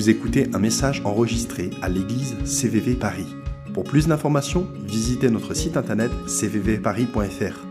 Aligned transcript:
vous 0.00 0.08
écoutez 0.08 0.48
un 0.54 0.58
message 0.58 1.02
enregistré 1.04 1.68
à 1.82 1.90
l'église 1.90 2.42
CVV 2.46 2.94
Paris. 2.94 3.26
Pour 3.74 3.84
plus 3.84 4.08
d'informations, 4.08 4.66
visitez 4.86 5.28
notre 5.28 5.52
site 5.52 5.76
internet 5.76 6.10
cvvparis.fr. 6.26 7.66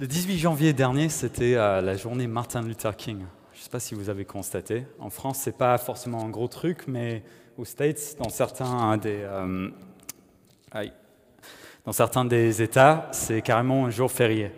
Le 0.00 0.06
18 0.08 0.38
janvier 0.38 0.72
dernier, 0.72 1.08
c'était 1.08 1.54
euh, 1.54 1.80
la 1.82 1.96
journée 1.96 2.26
Martin 2.26 2.62
Luther 2.62 2.96
King. 2.96 3.26
Je 3.52 3.60
ne 3.60 3.62
sais 3.62 3.70
pas 3.70 3.78
si 3.78 3.94
vous 3.94 4.10
avez 4.10 4.24
constaté. 4.24 4.84
En 4.98 5.08
France, 5.08 5.42
ce 5.44 5.50
n'est 5.50 5.56
pas 5.56 5.78
forcément 5.78 6.24
un 6.24 6.30
gros 6.30 6.48
truc, 6.48 6.88
mais 6.88 7.22
aux 7.58 7.64
States, 7.64 8.16
dans 8.18 8.28
certains 8.28 8.96
des, 8.96 9.20
euh, 9.20 9.70
dans 11.84 11.92
certains 11.92 12.24
des 12.24 12.60
États, 12.60 13.08
c'est 13.12 13.40
carrément 13.40 13.86
un 13.86 13.90
jour 13.90 14.10
férié. 14.10 14.50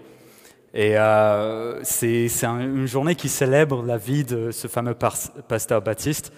Et 0.77 0.99
euh, 0.99 1.81
c'est 1.85 2.29
un- 2.45 2.59
une 2.59 2.87
journée 2.87 3.15
qui 3.15 3.29
célèbre 3.29 3.85
la 3.85 3.97
vie 3.97 4.25
de 4.25 4.51
ce 4.51 4.67
fameux 4.67 4.95
pasteur 4.95 5.81
baptiste 5.83 6.33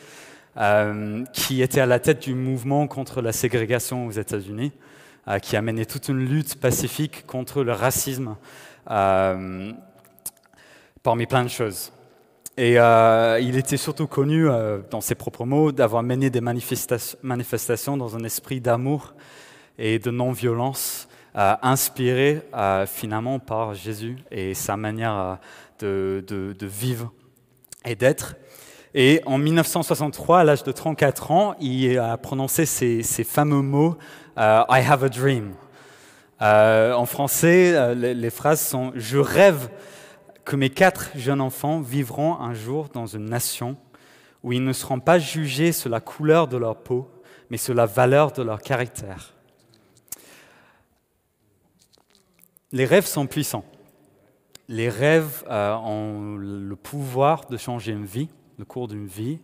euh, 0.58 1.24
qui 1.32 1.62
était 1.62 1.80
à 1.80 1.86
la 1.86 1.98
tête 1.98 2.20
du 2.22 2.34
mouvement 2.34 2.86
contre 2.86 3.22
la 3.22 3.32
ségrégation 3.32 4.06
aux 4.06 4.10
États-Unis, 4.10 4.72
euh, 5.28 5.38
qui 5.38 5.56
a 5.56 5.62
mené 5.62 5.86
toute 5.86 6.08
une 6.08 6.18
lutte 6.18 6.60
pacifique 6.60 7.24
contre 7.26 7.62
le 7.64 7.72
racisme 7.72 8.36
parmi 11.02 11.26
plein 11.26 11.42
de 11.44 11.48
choses. 11.48 11.92
Et 12.58 12.74
il 12.76 13.56
était 13.56 13.76
surtout 13.76 14.06
connu, 14.06 14.46
dans 14.90 15.00
ses 15.00 15.14
propres 15.14 15.44
mots, 15.44 15.72
d'avoir 15.72 16.02
mené 16.02 16.30
des 16.30 16.40
manifesta- 16.40 17.16
manifestations 17.22 17.96
dans 17.96 18.16
un 18.16 18.24
esprit 18.24 18.60
d'amour 18.60 19.14
et 19.78 19.98
de 19.98 20.10
non-violence, 20.10 21.05
inspiré 21.36 22.42
euh, 22.54 22.86
finalement 22.86 23.38
par 23.38 23.74
Jésus 23.74 24.16
et 24.30 24.54
sa 24.54 24.76
manière 24.76 25.38
euh, 25.82 26.22
de, 26.22 26.66
vivre 26.66 27.12
et 27.84 27.94
d'être. 27.94 28.36
Et 28.94 29.20
en 29.26 29.36
1963, 29.36 30.40
à 30.40 30.44
l'âge 30.44 30.62
de 30.62 30.72
34 30.72 31.30
ans, 31.30 31.54
il 31.60 31.98
a 31.98 32.16
prononcé 32.16 32.64
ces, 32.64 33.02
fameux 33.24 33.60
mots 33.60 33.98
euh, 34.38 34.62
I 34.70 34.80
have 34.80 35.04
a 35.04 35.10
dream. 35.10 35.52
Euh, 36.40 36.94
en 36.94 37.04
français, 37.04 37.74
euh, 37.74 37.94
les, 37.94 38.14
les 38.14 38.30
phrases 38.30 38.60
sont 38.60 38.92
Je 38.94 39.18
rêve 39.18 39.68
que 40.46 40.56
mes 40.56 40.70
quatre 40.70 41.10
jeunes 41.16 41.42
enfants 41.42 41.80
vivront 41.80 42.40
un 42.40 42.54
jour 42.54 42.88
dans 42.92 43.06
une 43.06 43.26
nation 43.26 43.76
où 44.42 44.52
ils 44.52 44.64
ne 44.64 44.72
seront 44.72 45.00
pas 45.00 45.18
jugés 45.18 45.72
sur 45.72 45.90
la 45.90 46.00
couleur 46.00 46.48
de 46.48 46.56
leur 46.56 46.76
peau, 46.76 47.10
mais 47.50 47.56
sur 47.58 47.74
la 47.74 47.84
valeur 47.84 48.32
de 48.32 48.42
leur 48.42 48.60
caractère. 48.60 49.35
Les 52.72 52.84
rêves 52.84 53.06
sont 53.06 53.26
puissants. 53.26 53.64
Les 54.68 54.88
rêves 54.88 55.44
euh, 55.48 55.74
ont 55.76 56.36
le 56.36 56.74
pouvoir 56.74 57.46
de 57.48 57.56
changer 57.56 57.92
une 57.92 58.04
vie, 58.04 58.28
le 58.58 58.64
cours 58.64 58.88
d'une 58.88 59.06
vie, 59.06 59.38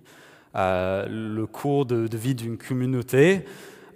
euh, 0.56 1.06
le 1.08 1.46
cours 1.46 1.86
de, 1.86 2.08
vie 2.16 2.34
d'une 2.34 2.58
communauté, 2.58 3.44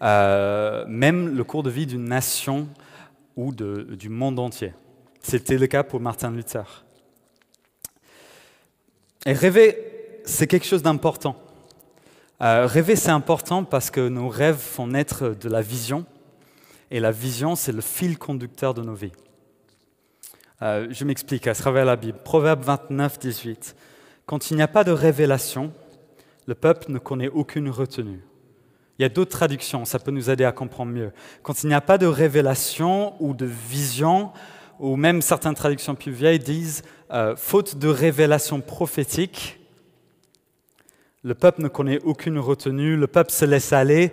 euh, 0.03 0.85
même 0.87 1.37
le 1.37 1.43
cours 1.43 1.65
de 1.65 1.71
vie 1.71 1.87
d'une 1.87 2.05
nation 2.05 2.69
ou 3.35 3.53
du 3.53 4.09
monde 4.09 4.39
entier. 4.39 4.73
C'était 5.21 5.59
le 5.59 5.67
cas 5.67 5.83
pour 5.83 6.01
Martin 6.01 6.31
Luther. 6.31 6.85
Et 9.27 9.33
rêver, 9.33 10.21
c'est 10.25 10.47
quelque 10.47 10.67
chose 10.67 10.83
d'important. 10.83 11.37
Rêver, 12.39 12.95
c'est 12.97 13.11
important 13.11 13.65
parce 13.65 13.91
que 13.91 14.09
nos 14.09 14.29
rêves 14.29 14.59
font 14.59 14.87
naître 14.87 15.31
de 15.31 15.49
la 15.49 15.63
vision, 15.63 16.07
et 16.91 17.01
la 17.01 17.11
vision, 17.11 17.57
c'est 17.57 17.73
le 17.73 17.81
fil 17.81 18.19
conducteur 18.19 18.75
de 18.75 18.83
nos 18.83 18.95
vies. 18.95 19.13
Euh, 20.63 20.87
je 20.91 21.05
m'explique 21.05 21.47
à 21.47 21.55
travers 21.55 21.85
la 21.85 21.97
Bible. 21.97 22.19
Proverbe 22.25 22.63
29, 22.63 23.19
18. 23.19 23.77
Quand 24.25 24.51
il 24.51 24.57
n'y 24.57 24.63
a 24.63 24.69
pas 24.69 24.85
de 24.85 24.93
révélation, 24.93 25.73
le 26.47 26.55
peuple 26.55 26.91
ne 26.91 26.99
connaît 26.99 27.29
aucune 27.29 27.69
retenue. 27.69 28.25
Il 28.99 29.03
y 29.03 29.05
a 29.05 29.11
d'autres 29.11 29.33
traductions, 29.33 29.85
ça 29.85 29.99
peut 29.99 30.11
nous 30.11 30.31
aider 30.31 30.45
à 30.45 30.53
comprendre 30.53 30.93
mieux. 30.93 31.13
Quand 31.43 31.63
il 31.63 31.67
n'y 31.67 31.75
a 31.75 31.83
pas 31.83 31.99
de 31.99 32.07
révélation 32.07 33.15
ou 33.23 33.35
de 33.35 33.45
vision, 33.45 34.33
ou 34.81 34.97
même 34.97 35.21
certaines 35.21 35.55
traductions 35.55 35.95
plus 35.95 36.13
vieilles 36.13 36.39
disent 36.39 36.83
euh, 37.13 37.37
faute 37.37 37.77
de 37.77 37.89
révélation 37.89 38.63
prophétique, 38.63 39.61
le 41.23 41.35
peuple 41.35 41.61
ne 41.63 41.69
connaît 41.69 42.01
aucune 42.05 42.39
retenue, 42.39 42.97
le 42.97 43.07
peuple 43.07 43.33
se 43.33 43.45
laisse 43.45 43.73
aller, 43.73 44.13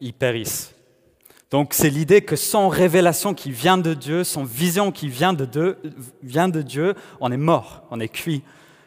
ils 0.00 0.12
périssent. 0.12 0.75
Donc 1.50 1.74
c'est 1.74 1.90
l'idée 1.90 2.22
que 2.22 2.34
sans 2.36 2.68
révélation 2.68 3.32
qui 3.32 3.50
vient 3.52 3.78
de 3.78 3.94
Dieu, 3.94 4.24
sans 4.24 4.44
vision 4.44 4.90
qui 4.90 5.08
vient 5.08 5.32
de, 5.32 5.44
Dieu, 5.44 5.78
vient 6.22 6.48
de 6.48 6.60
Dieu, 6.62 6.94
on 7.20 7.30
est 7.30 7.36
mort, 7.36 7.84
on 7.90 8.00
est 8.00 8.08
cuit, 8.08 8.42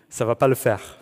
ça 0.10 0.26
ne 0.26 0.28
va 0.28 0.36
pas 0.36 0.48
le 0.48 0.56
faire. 0.56 0.98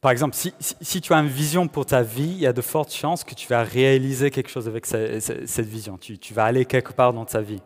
Par 0.00 0.10
exemple, 0.10 0.36
si, 0.36 1.00
tu 1.00 1.12
as 1.12 1.16
une 1.18 1.26
vision 1.28 1.66
pour 1.68 1.84
ta 1.84 2.02
vie, 2.02 2.28
il 2.28 2.38
y 2.38 2.46
a 2.46 2.52
de 2.52 2.60
fortes 2.62 2.92
chances 2.94 3.24
que 3.24 3.34
tu 3.34 3.48
vas 3.48 3.62
réaliser 3.62 4.30
quelque 4.30 4.50
chose 4.50 4.68
avec 4.68 4.86
ce- 4.86 5.18
ce- 5.20 5.46
cette 5.46 5.66
vision. 5.66 5.98
Tu, 5.98 6.18
tu 6.18 6.32
vas 6.32 6.44
aller 6.44 6.64
quelque 6.64 6.92
part 6.92 7.12
dans 7.12 7.24
ta 7.24 7.40
vie. 7.40 7.60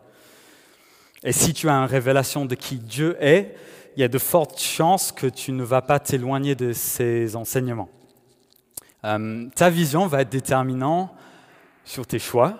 Et 1.23 1.31
si 1.33 1.53
tu 1.53 1.69
as 1.69 1.73
une 1.73 1.85
révélation 1.85 2.45
de 2.45 2.55
qui 2.55 2.77
Dieu 2.77 3.15
est, 3.19 3.55
il 3.95 4.01
y 4.01 4.03
a 4.03 4.07
de 4.07 4.17
fortes 4.17 4.59
chances 4.59 5.11
que 5.11 5.27
tu 5.27 5.51
ne 5.51 5.63
vas 5.63 5.81
pas 5.83 5.99
t'éloigner 5.99 6.55
de 6.55 6.73
ses 6.73 7.35
enseignements. 7.35 7.89
Euh, 9.03 9.47
ta 9.55 9.69
vision 9.69 10.07
va 10.07 10.21
être 10.21 10.29
déterminante 10.31 11.11
sur 11.83 12.05
tes 12.07 12.19
choix, 12.19 12.57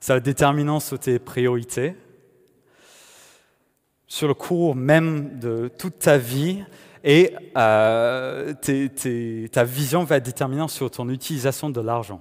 ça 0.00 0.14
va 0.14 0.18
être 0.18 0.24
déterminant 0.24 0.80
sur 0.80 0.98
tes 0.98 1.18
priorités, 1.18 1.94
sur 4.06 4.28
le 4.28 4.34
cours 4.34 4.74
même 4.74 5.38
de 5.38 5.70
toute 5.78 6.00
ta 6.00 6.18
vie, 6.18 6.64
et 7.04 7.34
euh, 7.56 8.52
ta 9.50 9.64
vision 9.64 10.04
va 10.04 10.16
être 10.16 10.24
déterminante 10.24 10.70
sur 10.70 10.90
ton 10.90 11.08
utilisation 11.08 11.70
de 11.70 11.80
l'argent. 11.80 12.20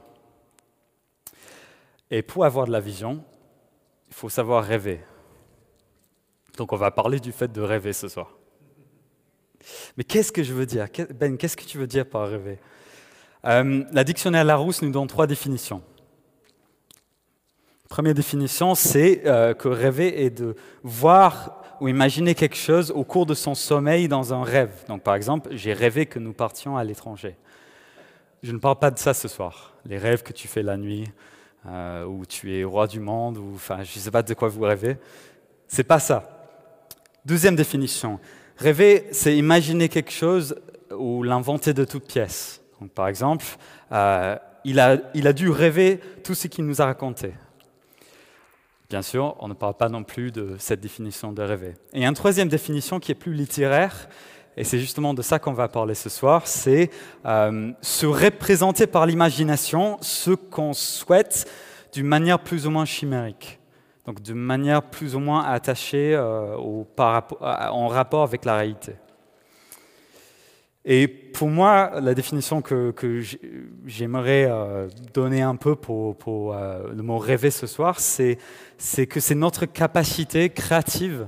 Et 2.09 2.21
pour 2.21 2.45
avoir 2.45 2.65
de 2.65 2.71
la 2.71 2.79
vision, 2.79 3.23
il 4.09 4.13
faut 4.13 4.29
savoir 4.29 4.63
rêver. 4.63 4.99
Donc 6.57 6.73
on 6.73 6.77
va 6.77 6.91
parler 6.91 7.19
du 7.19 7.31
fait 7.31 7.51
de 7.51 7.61
rêver 7.61 7.93
ce 7.93 8.07
soir. 8.07 8.37
Mais 9.95 10.03
qu'est-ce 10.03 10.31
que 10.31 10.43
je 10.43 10.53
veux 10.53 10.65
dire? 10.65 10.87
Ben, 11.15 11.37
qu'est-ce 11.37 11.55
que 11.55 11.63
tu 11.63 11.77
veux 11.77 11.87
dire 11.87 12.07
par 12.07 12.27
rêver? 12.27 12.59
Euh, 13.45 13.83
La 13.91 14.03
dictionnaire 14.03 14.43
Larousse 14.43 14.81
nous 14.81 14.91
donne 14.91 15.07
trois 15.07 15.27
définitions. 15.27 15.81
Première 17.89 18.13
définition, 18.13 18.73
c'est 18.75 19.23
euh, 19.25 19.53
que 19.53 19.67
rêver 19.67 20.23
est 20.23 20.29
de 20.29 20.55
voir 20.83 21.61
ou 21.81 21.87
imaginer 21.87 22.35
quelque 22.35 22.55
chose 22.55 22.91
au 22.91 23.03
cours 23.03 23.25
de 23.25 23.33
son 23.33 23.55
sommeil 23.55 24.07
dans 24.07 24.33
un 24.33 24.43
rêve. 24.43 24.71
Donc 24.87 25.01
par 25.01 25.15
exemple, 25.15 25.49
j'ai 25.51 25.73
rêvé 25.73 26.05
que 26.05 26.19
nous 26.19 26.31
partions 26.31 26.77
à 26.77 26.83
l'étranger. 26.83 27.35
Je 28.43 28.51
ne 28.53 28.59
parle 28.59 28.77
pas 28.77 28.91
de 28.91 28.99
ça 28.99 29.13
ce 29.13 29.27
soir. 29.27 29.73
Les 29.85 29.97
rêves 29.97 30.23
que 30.23 30.31
tu 30.31 30.47
fais 30.47 30.63
la 30.63 30.77
nuit, 30.77 31.11
euh, 31.67 32.05
où 32.05 32.25
tu 32.25 32.55
es 32.55 32.63
roi 32.63 32.87
du 32.87 32.99
monde, 32.99 33.37
ou 33.37 33.53
enfin, 33.55 33.83
je 33.83 33.97
ne 33.97 34.01
sais 34.01 34.11
pas 34.11 34.23
de 34.23 34.33
quoi 34.35 34.47
vous 34.47 34.61
rêvez. 34.61 34.97
C'est 35.67 35.83
pas 35.83 35.99
ça. 35.99 36.47
Deuxième 37.25 37.55
définition. 37.55 38.19
Rêver, 38.57 39.07
c'est 39.11 39.35
imaginer 39.35 39.89
quelque 39.89 40.11
chose 40.11 40.55
ou 40.95 41.23
l'inventer 41.23 41.73
de 41.73 41.83
toutes 41.83 42.07
pièces. 42.07 42.60
Donc, 42.81 42.89
par 42.91 43.07
exemple, 43.07 43.45
euh, 43.91 44.35
il, 44.65 44.79
a, 44.79 45.33
dû 45.33 45.49
rêver 45.49 45.99
tout 46.23 46.33
ce 46.33 46.47
qu'il 46.47 46.65
nous 46.65 46.81
a 46.81 46.85
raconté. 46.85 47.33
Bien 48.89 49.03
sûr, 49.03 49.35
on 49.39 49.47
ne 49.47 49.53
parle 49.53 49.75
pas 49.75 49.87
non 49.87 50.03
plus 50.03 50.31
de 50.31 50.55
cette 50.57 50.81
définition 50.81 51.31
de 51.31 51.43
rêver. 51.43 51.75
Et 51.93 52.05
une 52.05 52.13
troisième 52.13 52.49
définition 52.49 52.99
qui 52.99 53.11
est 53.11 53.15
plus 53.15 53.33
littéraire, 53.33 54.09
et 54.57 54.63
c'est 54.63 54.79
justement 54.79 55.13
de 55.13 55.21
ça 55.21 55.39
qu'on 55.39 55.53
va 55.53 55.67
parler 55.69 55.93
ce 55.93 56.09
soir, 56.09 56.47
c'est 56.47 56.89
euh, 57.25 57.71
se 57.81 58.05
représenter 58.05 58.87
par 58.87 59.05
l'imagination 59.05 59.97
ce 60.01 60.31
qu'on 60.31 60.73
souhaite 60.73 61.49
d'une 61.93 62.07
manière 62.07 62.39
plus 62.39 62.67
ou 62.67 62.71
moins 62.71 62.85
chimérique. 62.85 63.59
Donc 64.05 64.21
d'une 64.21 64.35
manière 64.35 64.81
plus 64.81 65.15
ou 65.15 65.19
moins 65.19 65.43
attachée 65.43 66.15
euh, 66.15 66.57
en 66.97 67.87
rapport 67.87 68.23
avec 68.23 68.43
la 68.43 68.57
réalité. 68.57 68.95
Et 70.83 71.07
pour 71.07 71.49
moi, 71.49 71.99
la 72.01 72.15
définition 72.15 72.61
que, 72.61 73.21
j'aimerais 73.85 74.47
euh, 74.49 74.89
donner 75.13 75.41
un 75.41 75.55
peu 75.55 75.75
pour, 75.75 76.55
euh, 76.55 76.91
le 76.93 77.03
mot 77.03 77.19
rêver 77.19 77.51
ce 77.51 77.67
soir, 77.67 77.99
c'est 77.99 78.37
que 79.07 79.19
c'est 79.19 79.35
notre 79.35 79.65
capacité 79.65 80.49
créative 80.49 81.27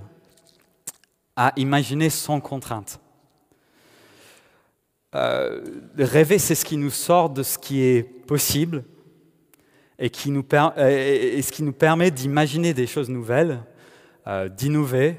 à 1.36 1.54
imaginer 1.56 2.10
sans 2.10 2.40
contrainte. 2.40 3.00
Euh, 5.16 5.62
rêver, 5.98 6.40
c'est 6.40 6.56
ce 6.56 6.66
qui 6.66 6.78
nous 6.78 6.90
sort 6.90 7.30
de 7.30 7.44
ce 7.44 7.60
qui 7.60 7.82
est 7.84 8.02
possible 8.04 8.84
et, 10.00 10.08
ce 10.08 11.52
qui 11.52 11.64
nous 11.64 11.74
permet 11.74 12.10
d'imaginer 12.10 12.74
des 12.74 12.88
choses 12.88 13.10
nouvelles, 13.10 13.60
d'innover, 14.58 15.18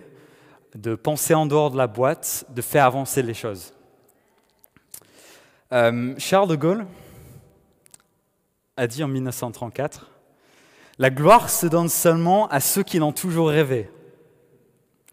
de 0.75 0.97
penser 0.97 1.35
en 1.35 1.47
dehors 1.47 1.71
de 1.71 1.77
la 1.77 1.87
boîte, 1.87 2.45
de 2.49 2.61
faire 2.61 2.85
avancer 2.85 3.23
les 3.23 3.35
choses. 3.35 3.75
Euh, 5.73 6.15
Charles 6.19 6.49
de 6.49 6.57
Gaulle 6.57 6.87
a 8.77 8.87
dit 8.87 9.03
en 9.03 9.09
1934, 9.09 10.11
La 10.99 11.11
gloire 11.11 11.49
se 11.49 11.67
donne 11.67 11.89
seulement 11.89 12.49
à 12.49 12.61
ceux 12.61 12.83
qui 12.83 12.99
l'ont 12.99 13.13
toujours 13.13 13.49
rêvé. 13.49 13.91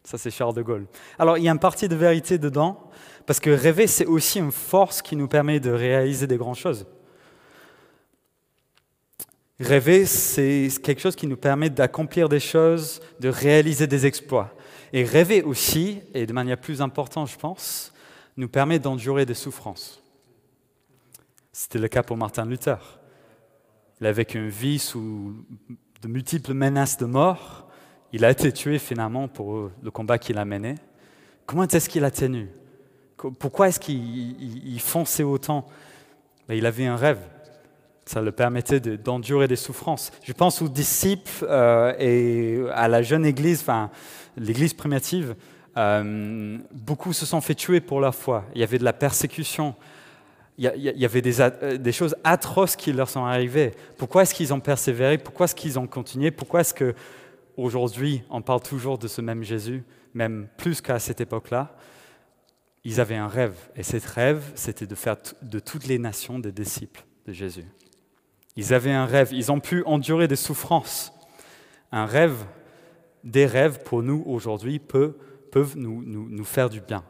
Ça, 0.04 0.18
c'est 0.18 0.32
Charles 0.32 0.56
de 0.56 0.62
Gaulle. 0.62 0.88
Alors, 1.20 1.38
il 1.38 1.44
y 1.44 1.50
a 1.50 1.52
une 1.52 1.60
partie 1.60 1.88
de 1.88 1.96
vérité 1.96 2.38
dedans, 2.38 2.90
parce 3.26 3.40
que 3.40 3.50
rêver, 3.50 3.88
c'est 3.88 4.06
aussi 4.06 4.40
une 4.40 4.52
force 4.52 5.02
qui 5.02 5.16
nous 5.16 5.28
permet 5.28 5.60
de 5.60 5.72
réaliser 5.72 6.28
des 6.28 6.38
grandes 6.38 6.56
choses. 6.56 6.86
Rêver, 9.60 10.08
c'est 10.08 10.70
quelque 10.82 11.02
chose 11.02 11.16
qui 11.16 11.28
nous 11.28 11.38
permet 11.38 11.70
d'accomplir 11.70 12.30
des 12.30 12.40
choses, 12.40 13.00
de 13.20 13.30
réaliser 13.30 13.86
des 13.86 14.08
exploits. 14.08 14.54
Et 14.92 15.04
rêver 15.04 15.44
aussi, 15.44 16.02
et 16.16 16.26
de 16.26 16.34
manière 16.34 16.58
plus 16.58 16.82
importante, 16.82 17.30
je 17.30 17.38
pense, 17.38 17.94
nous 18.38 18.50
permet 18.50 18.80
d'endurer 18.80 19.26
des 19.26 19.36
souffrances. 19.36 20.01
C'était 21.62 21.78
le 21.78 21.90
cas 21.90 22.02
pour 22.02 22.18
Martin 22.18 22.44
Luther. 22.44 22.80
Il 24.00 24.08
avait 24.08 24.24
une 24.24 24.50
vie 24.50 24.80
sous 24.80 25.36
de 26.02 26.08
multiples 26.08 26.56
menaces 26.56 26.98
de 26.98 27.06
mort. 27.06 27.70
Il 28.12 28.26
a 28.26 28.32
été 28.32 28.52
tué 28.52 28.80
finalement 28.80 29.28
pour 29.28 29.70
le 29.80 29.92
combat 29.92 30.18
qu'il 30.18 30.40
a 30.40 30.44
mené. 30.44 30.74
Comment 31.46 31.66
est-ce 31.66 31.88
qu'il 31.88 32.04
a 32.04 32.10
tenu? 32.10 32.50
Pourquoi 33.38 33.68
est-ce 33.68 33.80
qu'il 33.80 34.80
fonçait 34.80 35.22
autant? 35.22 35.68
Ben, 36.48 36.56
Il 36.56 36.66
avait 36.66 36.88
un 36.88 36.96
rêve. 36.96 37.20
Ça 38.06 38.24
le 38.24 38.32
permettait 38.32 38.80
d'endurer 38.80 39.48
des 39.48 39.56
souffrances. 39.56 40.12
Je 40.24 40.34
pense 40.34 40.64
aux 40.64 40.68
disciples 40.68 41.30
euh, 41.44 41.94
et 42.00 42.60
à 42.74 42.88
la 42.88 43.04
jeune 43.04 43.24
Église, 43.24 43.62
enfin 43.62 43.92
l'Église 44.36 44.74
primitive. 44.74 45.36
Euh, 45.78 46.58
beaucoup 46.72 47.14
se 47.14 47.28
sont 47.28 47.40
fait 47.40 47.54
tuer 47.54 47.82
pour 47.82 48.00
leur 48.00 48.16
foi. 48.16 48.46
Il 48.56 48.62
y 48.62 48.64
avait 48.64 48.80
de 48.80 48.84
la 48.84 48.94
persécution 48.94 49.76
il 50.58 50.66
y, 50.66 51.06
avait 51.06 51.22
euh, 51.40 51.78
des, 51.78 51.92
choses 51.92 52.16
atroces 52.24 52.76
qui 52.76 52.94
leur 52.94 53.10
sont 53.10 53.26
arrivées. 53.26 53.72
Pourquoi 53.98 54.24
est-ce 54.24 54.34
qu'ils 54.34 54.54
ont 54.54 54.60
persévéré? 54.60 55.18
Pourquoi 55.18 55.46
est-ce 55.46 55.56
qu'ils 55.56 55.80
ont 55.80 55.88
continué? 55.88 56.30
Pourquoi 56.30 56.62
est-ce 56.62 56.74
qu'aujourd'hui, 56.74 58.24
on 58.30 58.42
parle 58.42 58.62
toujours 58.62 58.98
de 58.98 59.08
ce 59.08 59.22
même 59.22 59.44
Jésus, 59.44 59.84
même 60.14 60.48
plus 60.58 60.82
qu'à 60.82 61.00
cette 61.00 61.22
époque-là? 61.22 61.76
Ils 62.84 63.00
avaient 63.00 63.16
un 63.16 63.28
rêve, 63.28 63.56
et 63.76 63.84
cet 63.84 64.06
rêve, 64.06 64.44
c'était 64.56 64.88
de 64.88 64.96
faire 64.96 65.16
de 65.42 65.60
toutes 65.60 65.88
les 65.88 66.00
nations 66.00 66.40
des 66.40 66.52
disciples 66.52 67.06
de 67.28 67.34
Jésus. 67.34 67.66
Ils 68.56 68.74
avaient 68.74 68.92
un 68.92 69.06
rêve, 69.06 69.30
ils 69.32 69.52
ont 69.52 69.60
pu 69.60 69.84
endurer 69.86 70.28
des 70.28 70.36
souffrances. 70.36 71.14
Un 71.92 72.06
rêve, 72.06 72.36
des 73.24 73.46
rêves 73.46 73.84
pour 73.84 74.04
nous 74.04 74.24
aujourd'hui 74.26 74.80
peuvent, 74.80 75.16
nous 75.76 76.46
faire 76.46 76.70
du 76.70 76.82
bien. 76.82 77.04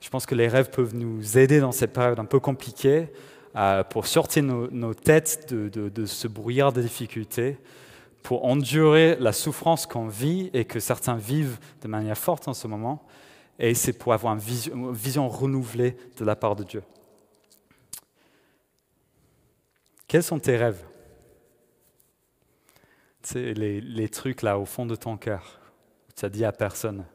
Je 0.00 0.10
pense 0.10 0.26
que 0.26 0.34
les 0.34 0.48
rêves 0.48 0.70
peuvent 0.70 0.94
nous 0.94 1.38
aider 1.38 1.60
dans 1.60 1.72
cette 1.72 1.92
période 1.92 2.18
un 2.18 2.24
peu 2.24 2.40
compliquée 2.40 3.08
euh, 3.56 3.82
pour 3.84 4.06
sortir 4.06 4.42
nos, 4.42 4.94
têtes 4.94 5.52
de, 5.52 6.06
ce 6.06 6.28
brouillard 6.28 6.72
de 6.72 6.82
difficultés, 6.82 7.58
pour 8.22 8.44
endurer 8.44 9.16
la 9.18 9.32
souffrance 9.32 9.86
qu'on 9.86 10.08
vit 10.08 10.50
et 10.52 10.64
que 10.64 10.80
certains 10.80 11.16
vivent 11.16 11.58
de 11.80 11.88
manière 11.88 12.18
forte 12.18 12.48
en 12.48 12.54
ce 12.54 12.66
moment. 12.66 13.06
Et 13.58 13.72
c'est 13.72 13.94
pour 13.94 14.12
avoir 14.12 14.34
une 14.34 14.92
vision, 14.92 15.28
renouvelée 15.28 15.96
de 16.18 16.24
la 16.24 16.36
part 16.36 16.54
de 16.56 16.64
Dieu. 16.64 16.82
Quels 20.06 20.22
sont 20.22 20.38
tes 20.38 20.56
rêves? 20.56 20.84
C'est 23.22 23.54
les, 23.54 24.08
trucs 24.08 24.42
là 24.42 24.58
au 24.58 24.66
fond 24.66 24.84
de 24.84 24.94
ton 24.94 25.16
cœur, 25.16 25.58
tu 26.14 26.24
as 26.24 26.28
dit 26.28 26.44
à 26.44 26.52
personne, 26.52 27.06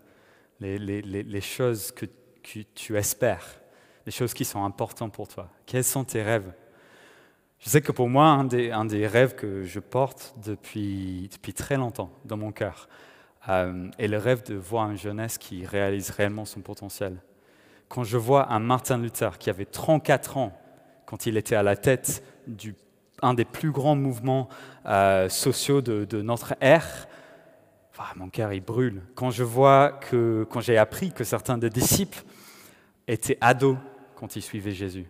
les, 0.59 0.77
les 0.79 1.41
choses 1.41 1.91
que 1.91 2.05
que 2.43 2.59
tu 2.75 2.97
espères, 2.97 3.61
les 4.05 4.11
choses 4.11 4.33
qui 4.33 4.45
sont 4.45 4.63
importantes 4.63 5.13
pour 5.13 5.27
toi. 5.27 5.49
Quels 5.65 5.83
sont 5.83 6.03
tes 6.03 6.21
rêves? 6.21 6.51
Je 7.59 7.69
sais 7.69 7.81
que 7.81 7.91
pour 7.91 8.09
moi, 8.09 8.25
un 8.25 8.45
des, 8.45 9.07
rêves 9.07 9.35
que 9.35 9.63
je 9.63 9.79
porte 9.79 10.33
depuis, 10.43 11.29
très 11.55 11.77
longtemps 11.77 12.11
dans 12.25 12.37
mon 12.37 12.51
cœur 12.51 12.89
euh, 13.49 13.89
est 13.99 14.07
le 14.07 14.17
rêve 14.17 14.43
de 14.43 14.55
voir 14.55 14.89
une 14.89 14.97
jeunesse 14.97 15.37
qui 15.37 15.65
réalise 15.65 16.09
réellement 16.09 16.45
son 16.45 16.61
potentiel. 16.61 17.17
Quand 17.87 18.03
je 18.03 18.17
vois 18.17 18.51
un 18.51 18.59
Martin 18.59 18.97
Luther 18.97 19.37
qui 19.37 19.49
avait 19.49 19.65
34 19.65 20.37
ans 20.37 20.59
quand 21.05 21.25
il 21.25 21.37
était 21.37 21.55
à 21.55 21.63
la 21.63 21.75
tête 21.75 22.23
du 22.47 22.75
un 23.21 23.33
des 23.35 23.45
plus 23.45 23.71
grands 23.71 23.95
mouvements 23.95 24.49
euh, 24.87 25.29
sociaux 25.29 25.81
de, 25.81 26.21
notre 26.21 26.55
ère, 26.59 27.07
mon 28.15 28.29
cœur 28.29 28.51
il 28.51 28.61
brûle. 28.61 29.03
Quand 29.13 29.29
je 29.29 29.43
vois 29.43 29.91
que, 29.91 30.47
quand 30.49 30.59
j'ai 30.59 30.77
appris 30.77 31.11
que 31.11 31.23
certains 31.23 31.59
des 31.59 31.69
disciples 31.69 32.23
étaient 33.11 33.37
ados 33.41 33.77
quand 34.15 34.35
ils 34.35 34.41
suivaient 34.41 34.71
Jésus. 34.71 35.07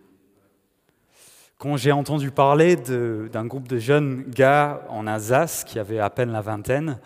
Quand 1.58 1.76
j'ai 1.76 1.92
entendu 1.92 2.32
parler 2.32 2.74
d'un 2.74 3.46
groupe 3.46 3.68
de 3.68 3.78
jeunes 3.78 4.24
gars 4.28 4.84
en 4.88 5.06
Alsace 5.06 5.62
qui 5.62 5.78
avaient 5.78 6.00
à 6.00 6.10
peine 6.10 6.32
la 6.32 6.40
vingtaine, 6.40 6.98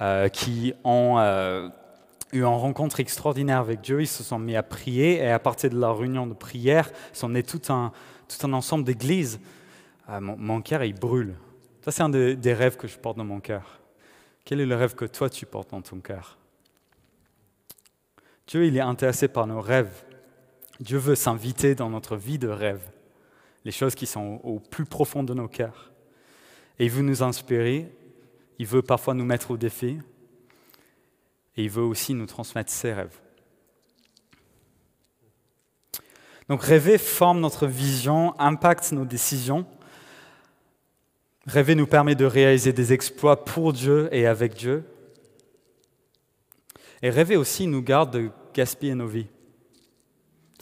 euh, 0.00 0.28
qui 0.28 0.72
ont 0.84 1.18
euh, 1.18 1.68
eu 2.32 2.38
une 2.38 2.44
rencontre 2.44 3.00
extraordinaire 3.00 3.58
avec 3.58 3.80
Dieu, 3.80 4.00
ils 4.00 4.06
se 4.06 4.22
sont 4.22 4.38
mis 4.38 4.54
à 4.54 4.62
prier 4.62 5.16
et 5.16 5.30
à 5.30 5.40
partir 5.40 5.70
de 5.70 5.78
leur 5.78 5.98
réunion 5.98 6.28
de 6.28 6.34
prière, 6.34 6.90
sont 7.12 7.30
nés 7.30 7.42
tout 7.42 7.72
un, 7.72 7.90
tout 8.28 8.46
un 8.46 8.52
ensemble 8.52 8.84
d'églises. 8.84 9.40
Euh, 10.08 10.20
mon, 10.20 10.62
cœur, 10.62 10.84
il 10.84 10.94
brûle. 10.94 11.34
Ça, 11.84 11.90
c'est 11.90 12.02
un 12.02 12.08
des 12.08 12.54
rêves 12.54 12.76
que 12.76 12.86
je 12.86 12.96
porte 12.96 13.16
dans 13.16 13.24
mon 13.24 13.40
cœur. 13.40 13.80
Quel 14.44 14.60
est 14.60 14.66
le 14.66 14.76
rêve 14.76 14.94
que 14.94 15.06
toi, 15.06 15.28
tu 15.28 15.44
portes 15.44 15.70
dans 15.70 15.82
ton 15.82 15.98
cœur? 15.98 16.38
Dieu, 18.46 18.66
il 18.66 18.76
est 18.76 18.80
intéressé 18.80 19.26
par 19.26 19.46
nos 19.46 19.60
rêves. 19.60 20.04
Dieu 20.80 20.98
veut 20.98 21.14
s'inviter 21.14 21.74
dans 21.74 21.90
notre 21.90 22.16
vie 22.16 22.38
de 22.38 22.48
rêve, 22.48 22.82
les 23.64 23.70
choses 23.70 23.94
qui 23.94 24.06
sont 24.06 24.40
au 24.42 24.58
plus 24.58 24.84
profond 24.84 25.22
de 25.22 25.34
nos 25.34 25.48
cœurs. 25.48 25.92
Et 26.78 26.86
il 26.86 26.90
veut 26.90 27.02
nous 27.02 27.22
inspirer, 27.22 27.92
il 28.58 28.66
veut 28.66 28.82
parfois 28.82 29.14
nous 29.14 29.24
mettre 29.24 29.52
au 29.52 29.56
défi, 29.56 29.98
et 31.56 31.64
il 31.64 31.70
veut 31.70 31.82
aussi 31.82 32.14
nous 32.14 32.26
transmettre 32.26 32.72
ses 32.72 32.92
rêves. 32.92 33.20
Donc 36.48 36.62
rêver 36.62 36.98
forme 36.98 37.40
notre 37.40 37.66
vision, 37.66 38.38
impacte 38.38 38.92
nos 38.92 39.04
décisions. 39.04 39.66
Rêver 41.46 41.74
nous 41.74 41.86
permet 41.86 42.14
de 42.14 42.24
réaliser 42.24 42.72
des 42.72 42.92
exploits 42.92 43.44
pour 43.44 43.72
Dieu 43.72 44.08
et 44.12 44.26
avec 44.26 44.54
Dieu. 44.54 44.84
Et 47.02 47.10
rêver 47.10 47.36
aussi 47.36 47.66
nous 47.66 47.82
garde 47.82 48.10
de 48.12 48.30
gaspiller 48.52 48.94
nos 48.94 49.06
vies. 49.06 49.28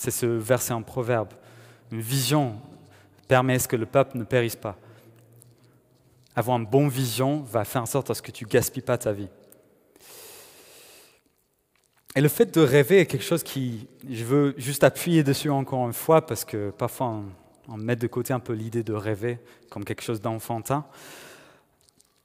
C'est 0.03 0.11
ce 0.11 0.27
verset 0.27 0.73
en 0.73 0.83
proverbe. 0.83 1.29
Une 1.93 2.01
vision 2.01 2.57
permet 3.29 3.55
à 3.55 3.59
ce 3.61 3.69
que 3.69 3.77
le 3.77 3.87
peuple 3.87 4.19
ne 4.19 4.25
périsse 4.25 4.57
pas. 4.57 4.77
Avoir 6.35 6.59
une 6.59 6.67
bonne 6.67 6.89
vision 6.89 7.43
va 7.43 7.65
faire 7.65 7.83
en 7.83 7.87
sorte 7.87 8.11
à 8.11 8.15
ce 8.15 8.21
que 8.21 8.33
tu 8.33 8.45
gaspilles 8.45 8.83
pas 8.83 8.99
ta 8.99 9.13
vie. 9.13 9.29
Et 12.17 12.21
le 12.21 12.27
fait 12.27 12.53
de 12.53 12.61
rêver 12.61 12.99
est 12.99 13.07
quelque 13.07 13.23
chose 13.23 13.45
qui, 13.45 13.87
je 14.11 14.25
veux 14.25 14.57
juste 14.59 14.83
appuyer 14.83 15.23
dessus 15.23 15.51
encore 15.51 15.87
une 15.87 15.93
fois, 15.93 16.27
parce 16.27 16.45
que 16.45 16.71
parfois 16.71 17.23
on, 17.69 17.77
met 17.77 17.95
de 17.95 18.09
côté 18.09 18.33
un 18.33 18.41
peu 18.41 18.55
l'idée 18.55 18.83
de 18.83 18.95
rêver 18.95 19.39
comme 19.71 19.85
quelque 19.85 20.03
chose 20.03 20.21
d'enfantin. 20.21 20.85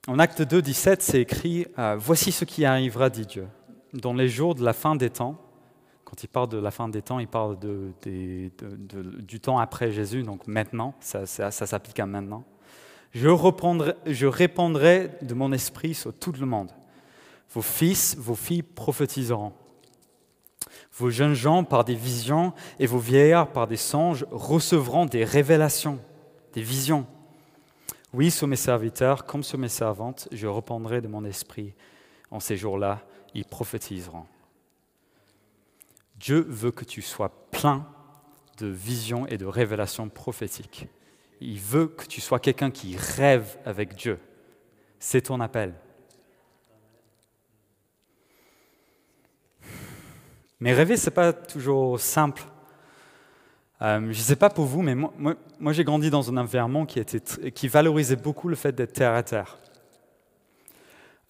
En 0.07 0.17
acte 0.17 0.41
2, 0.41 0.63
17, 0.63 1.03
c'est 1.03 1.21
écrit 1.21 1.67
euh, 1.77 1.95
Voici 1.99 2.31
ce 2.31 2.43
qui 2.43 2.65
arrivera, 2.65 3.11
dit 3.11 3.27
Dieu, 3.27 3.45
dans 3.93 4.15
les 4.15 4.29
jours 4.29 4.55
de 4.55 4.63
la 4.63 4.73
fin 4.73 4.95
des 4.95 5.11
temps, 5.11 5.39
quand 6.07 6.23
il 6.23 6.29
parle 6.29 6.47
de 6.47 6.57
la 6.57 6.71
fin 6.71 6.87
des 6.87 7.01
temps, 7.01 7.19
il 7.19 7.27
parle 7.27 7.57
du 8.05 9.39
temps 9.41 9.59
après 9.59 9.91
Jésus, 9.91 10.23
donc 10.23 10.47
maintenant, 10.47 10.93
ça, 11.01 11.25
s'applique 11.51 11.99
à 11.99 12.05
maintenant. 12.05 12.45
Je, 13.11 13.27
je 14.05 14.25
répandrai 14.25 15.11
de 15.21 15.33
mon 15.33 15.51
esprit 15.51 15.93
sur 15.93 16.13
tout 16.13 16.31
le 16.31 16.45
monde. 16.45 16.71
Vos 17.51 17.61
fils, 17.61 18.15
vos 18.17 18.35
filles 18.35 18.63
prophétiseront. 18.63 19.51
Vos 20.97 21.09
jeunes 21.09 21.33
gens 21.33 21.65
par 21.65 21.83
des 21.83 21.95
visions 21.95 22.53
et 22.79 22.85
vos 22.85 22.99
vieillards 22.99 23.51
par 23.51 23.67
des 23.67 23.75
songes 23.75 24.25
recevront 24.31 25.07
des 25.07 25.25
révélations, 25.25 25.99
des 26.53 26.61
visions. 26.61 27.05
Oui, 28.13 28.31
sur 28.31 28.47
mes 28.47 28.55
serviteurs 28.55 29.25
comme 29.25 29.43
sur 29.43 29.57
mes 29.57 29.67
servantes, 29.67 30.29
je 30.31 30.47
répandrai 30.47 31.01
de 31.01 31.09
mon 31.09 31.25
esprit. 31.25 31.73
En 32.31 32.39
ces 32.39 32.55
jours-là, 32.55 33.01
ils 33.33 33.43
prophétiseront. 33.43 34.23
Dieu 36.17 36.45
veut 36.49 36.71
que 36.71 36.85
tu 36.85 37.01
sois 37.01 37.49
plein 37.51 37.87
de 38.57 38.67
visions 38.67 39.27
et 39.27 39.37
de 39.37 39.45
révélations 39.45 40.09
prophétiques. 40.09 40.87
Il 41.39 41.59
veut 41.59 41.87
que 41.87 42.05
tu 42.05 42.21
sois 42.21 42.39
quelqu'un 42.39 42.71
qui 42.71 42.97
rêve 42.97 43.57
avec 43.65 43.95
Dieu. 43.95 44.19
C'est 44.99 45.21
ton 45.21 45.39
appel. 45.39 45.73
Mais 50.59 50.73
rêver, 50.73 50.97
ce 50.97 51.09
n'est 51.09 51.13
pas 51.13 51.33
toujours 51.33 51.99
simple. 51.99 52.43
Euh, 53.83 53.99
je 54.01 54.07
ne 54.07 54.13
sais 54.13 54.35
pas 54.35 54.49
pour 54.49 54.65
vous, 54.65 54.81
mais 54.81 54.95
moi, 54.95 55.73
j'ai 55.73 55.83
grandi 55.83 56.09
dans 56.09 56.31
un 56.31 56.37
environnement 56.37 56.87
qui 56.87 57.67
valorisait 57.67 58.15
beaucoup 58.15 58.47
le 58.47 58.55
fait 58.55 58.71
d'être 58.71 58.93
terre 58.93 59.13
à 59.13 59.21
terre. 59.21 59.57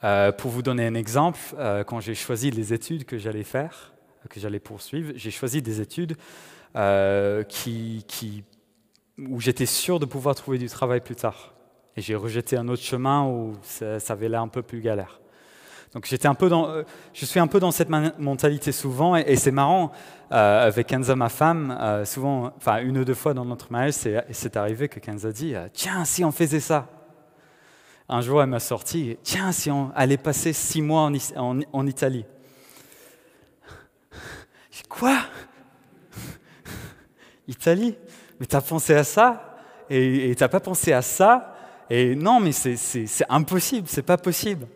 Euh, 0.04 0.32
pour 0.32 0.52
vous 0.52 0.62
donner 0.62 0.86
un 0.86 0.94
exemple, 0.94 1.40
euh, 1.58 1.84
quand 1.84 2.00
j'ai 2.00 2.16
choisi 2.16 2.52
les 2.52 2.72
études 2.72 3.04
que 3.04 3.18
j'allais 3.18 3.44
faire, 3.44 3.94
que 4.28 4.40
j'allais 4.40 4.60
poursuivre, 4.60 5.14
j'ai 5.16 5.32
choisi 5.32 5.62
des 5.62 5.82
études 5.82 6.16
euh, 6.76 7.44
qui, 7.44 8.44
où 9.18 9.40
j'étais 9.40 9.66
sûr 9.66 10.00
de 10.00 10.06
pouvoir 10.06 10.36
trouver 10.36 10.58
du 10.58 10.68
travail 10.68 11.02
plus 11.02 11.16
tard. 11.16 11.54
Et 11.96 12.02
j'ai 12.02 12.16
rejeté 12.16 12.58
un 12.58 12.68
autre 12.68 12.84
chemin 12.84 13.26
où 13.26 13.54
ça, 13.64 13.98
avait 14.10 14.30
l'air 14.30 14.42
un 14.42 14.48
peu 14.48 14.62
plus 14.62 14.82
galère. 14.82 15.20
Donc 15.94 16.06
j'étais 16.06 16.28
un 16.28 16.36
peu 16.36 16.50
dans, 16.50 16.70
euh, 16.70 16.84
je 17.14 17.26
suis 17.26 17.40
un 17.40 17.48
peu 17.48 17.60
dans 17.60 17.72
cette 17.72 17.90
mentalité 17.90 18.72
souvent, 18.72 19.16
et, 19.16 19.36
c'est 19.38 19.52
marrant, 19.52 19.92
euh, 20.32 20.68
avec 20.68 20.88
Kenza, 20.88 21.16
ma 21.16 21.30
femme, 21.30 22.04
souvent, 22.06 22.52
enfin 22.58 22.80
une 22.82 22.98
ou 22.98 23.06
deux 23.06 23.14
fois 23.14 23.34
dans 23.34 23.46
notre 23.46 23.72
mariage, 23.72 23.94
c'est 24.32 24.58
arrivé 24.58 24.90
que 24.90 25.00
Kenza 25.00 25.32
dit, 25.32 25.56
tiens, 25.74 26.06
si 26.06 26.24
on 26.24 26.32
faisait 26.32 26.60
ça. 26.60 26.90
Un 28.10 28.22
jour, 28.22 28.42
elle 28.42 28.50
m'a 28.50 28.62
sorti, 28.62 29.18
tiens, 29.22 29.52
si 29.52 29.70
on 29.70 29.92
allait 29.94 30.18
passer 30.18 30.54
six 30.54 30.82
mois 30.82 31.12
en, 31.36 31.88
Italie. 31.88 32.26
Quoi? 34.84 35.18
Italie? 37.48 37.96
Mais 38.40 38.46
t'as 38.46 38.62
pensé 38.62 38.94
à 38.94 39.04
ça? 39.04 39.58
Et 39.90 40.36
t'as 40.38 40.50
pas 40.50 40.60
pensé 40.60 40.92
à 40.92 41.02
ça? 41.02 41.58
Et 41.90 42.16
non, 42.16 42.40
mais 42.40 42.52
c'est 42.52 43.08
impossible, 43.30 43.88
c'est 43.88 44.04
pas 44.04 44.18
possible. 44.18 44.68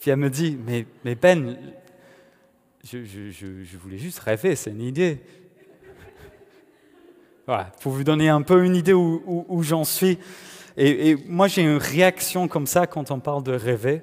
Puis 0.00 0.10
elle 0.10 0.16
me 0.16 0.30
dit, 0.30 0.58
mais, 0.64 0.86
mais 1.04 1.14
Ben, 1.14 1.58
je, 2.84 3.04
je, 3.04 3.30
je, 3.30 3.76
voulais 3.76 3.98
juste 3.98 4.20
rêver, 4.20 4.56
c'est 4.56 4.70
une 4.70 4.82
idée. 4.82 5.20
Voilà, 7.46 7.64
pour 7.80 7.92
vous 7.92 8.04
donner 8.04 8.28
un 8.28 8.42
peu 8.42 8.64
une 8.64 8.76
idée 8.76 8.92
où, 8.92 9.44
où, 9.48 9.62
j'en 9.62 9.84
suis. 9.84 10.18
Et, 10.76 11.16
moi, 11.26 11.48
j'ai 11.48 11.62
une 11.62 11.76
réaction 11.76 12.46
comme 12.46 12.66
ça 12.66 12.86
quand 12.86 13.10
on 13.10 13.18
parle 13.18 13.42
de 13.42 13.52
rêver. 13.52 14.02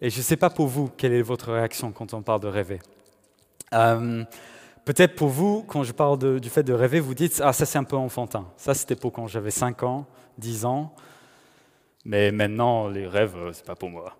Et 0.00 0.08
je 0.08 0.18
ne 0.18 0.22
sais 0.22 0.36
pas 0.36 0.50
pour 0.50 0.66
vous, 0.66 0.88
quelle 0.96 1.12
est 1.12 1.22
votre 1.22 1.52
réaction 1.52 1.92
quand 1.92 2.14
on 2.14 2.22
parle 2.22 2.40
de 2.40 2.48
rêver? 2.48 2.78
Euh, 3.72 4.24
peut-être 4.84 5.16
pour 5.16 5.28
vous, 5.28 5.64
quand 5.64 5.82
je 5.82 5.92
parle 5.92 6.40
du 6.40 6.50
fait 6.50 6.62
de 6.62 6.72
rêver, 6.72 7.00
vous 7.00 7.14
dites 7.14 7.40
Ah, 7.44 7.52
ça 7.52 7.66
c'est 7.66 7.78
un 7.78 7.84
peu 7.84 7.96
enfantin. 7.96 8.46
Ça 8.56 8.74
c'était 8.74 8.96
pour 8.96 9.12
quand 9.12 9.26
j'avais 9.26 9.50
5 9.50 9.82
ans, 9.82 10.06
10 10.38 10.64
ans. 10.64 10.94
Mais 12.04 12.30
maintenant, 12.30 12.86
les 12.86 13.06
rêves, 13.06 13.36
c'est 13.52 13.64
pas 13.64 13.74
pour 13.74 13.90
moi. 13.90 14.16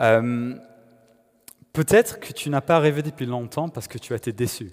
Euh, 0.00 0.54
peut-être 1.72 2.20
que 2.20 2.32
tu 2.32 2.50
n'as 2.50 2.60
pas 2.60 2.78
rêvé 2.78 3.02
depuis 3.02 3.26
longtemps 3.26 3.68
parce 3.68 3.88
que 3.88 3.98
tu 3.98 4.12
as 4.12 4.16
été 4.16 4.32
déçu. 4.32 4.72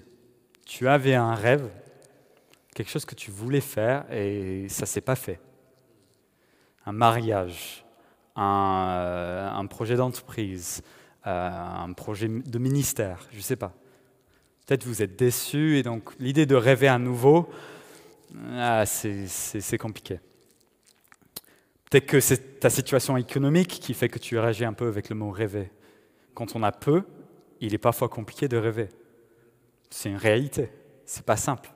Tu 0.64 0.88
avais 0.88 1.14
un 1.14 1.34
rêve, 1.34 1.68
quelque 2.74 2.90
chose 2.90 3.04
que 3.04 3.14
tu 3.14 3.30
voulais 3.30 3.60
faire 3.60 4.10
et 4.10 4.66
ça 4.68 4.82
ne 4.82 4.86
s'est 4.86 5.00
pas 5.00 5.14
fait. 5.14 5.40
Un 6.86 6.92
mariage, 6.92 7.84
un, 8.34 8.94
euh, 8.96 9.64
projet 9.68 9.96
d'entreprise, 9.96 10.82
euh, 10.82 10.86
un 11.26 11.92
projet 11.92 12.28
de 12.28 12.58
ministère, 12.58 13.26
je 13.32 13.38
ne 13.38 13.42
sais 13.42 13.56
pas. 13.56 13.74
Peut-être 14.64 14.84
vous 14.84 15.02
êtes 15.02 15.16
déçu 15.16 15.76
et 15.76 15.82
donc 15.82 16.12
l'idée 16.18 16.46
de 16.46 16.54
rêver 16.54 16.88
à 16.88 16.98
nouveau, 16.98 17.48
ah, 18.52 18.84
c'est 18.86 19.78
compliqué. 19.78 20.20
Peut-être 21.90 22.06
que 22.06 22.20
c'est 22.20 22.60
ta 22.60 22.70
situation 22.70 23.16
économique 23.16 23.68
qui 23.68 23.94
fait 23.94 24.08
que 24.08 24.18
tu 24.18 24.38
réagis 24.38 24.64
un 24.64 24.72
peu 24.72 24.88
avec 24.88 25.08
le 25.08 25.14
mot 25.14 25.30
rêver. 25.30 25.70
Quand 26.34 26.56
on 26.56 26.62
a 26.62 26.72
peu, 26.72 27.04
il 27.60 27.74
est 27.74 27.78
parfois 27.78 28.08
compliqué 28.08 28.48
de 28.48 28.56
rêver. 28.56 28.88
C'est 29.90 30.10
une 30.10 30.16
réalité, 30.16 30.70
c'est 31.04 31.24
pas 31.24 31.36
simple. 31.36 31.70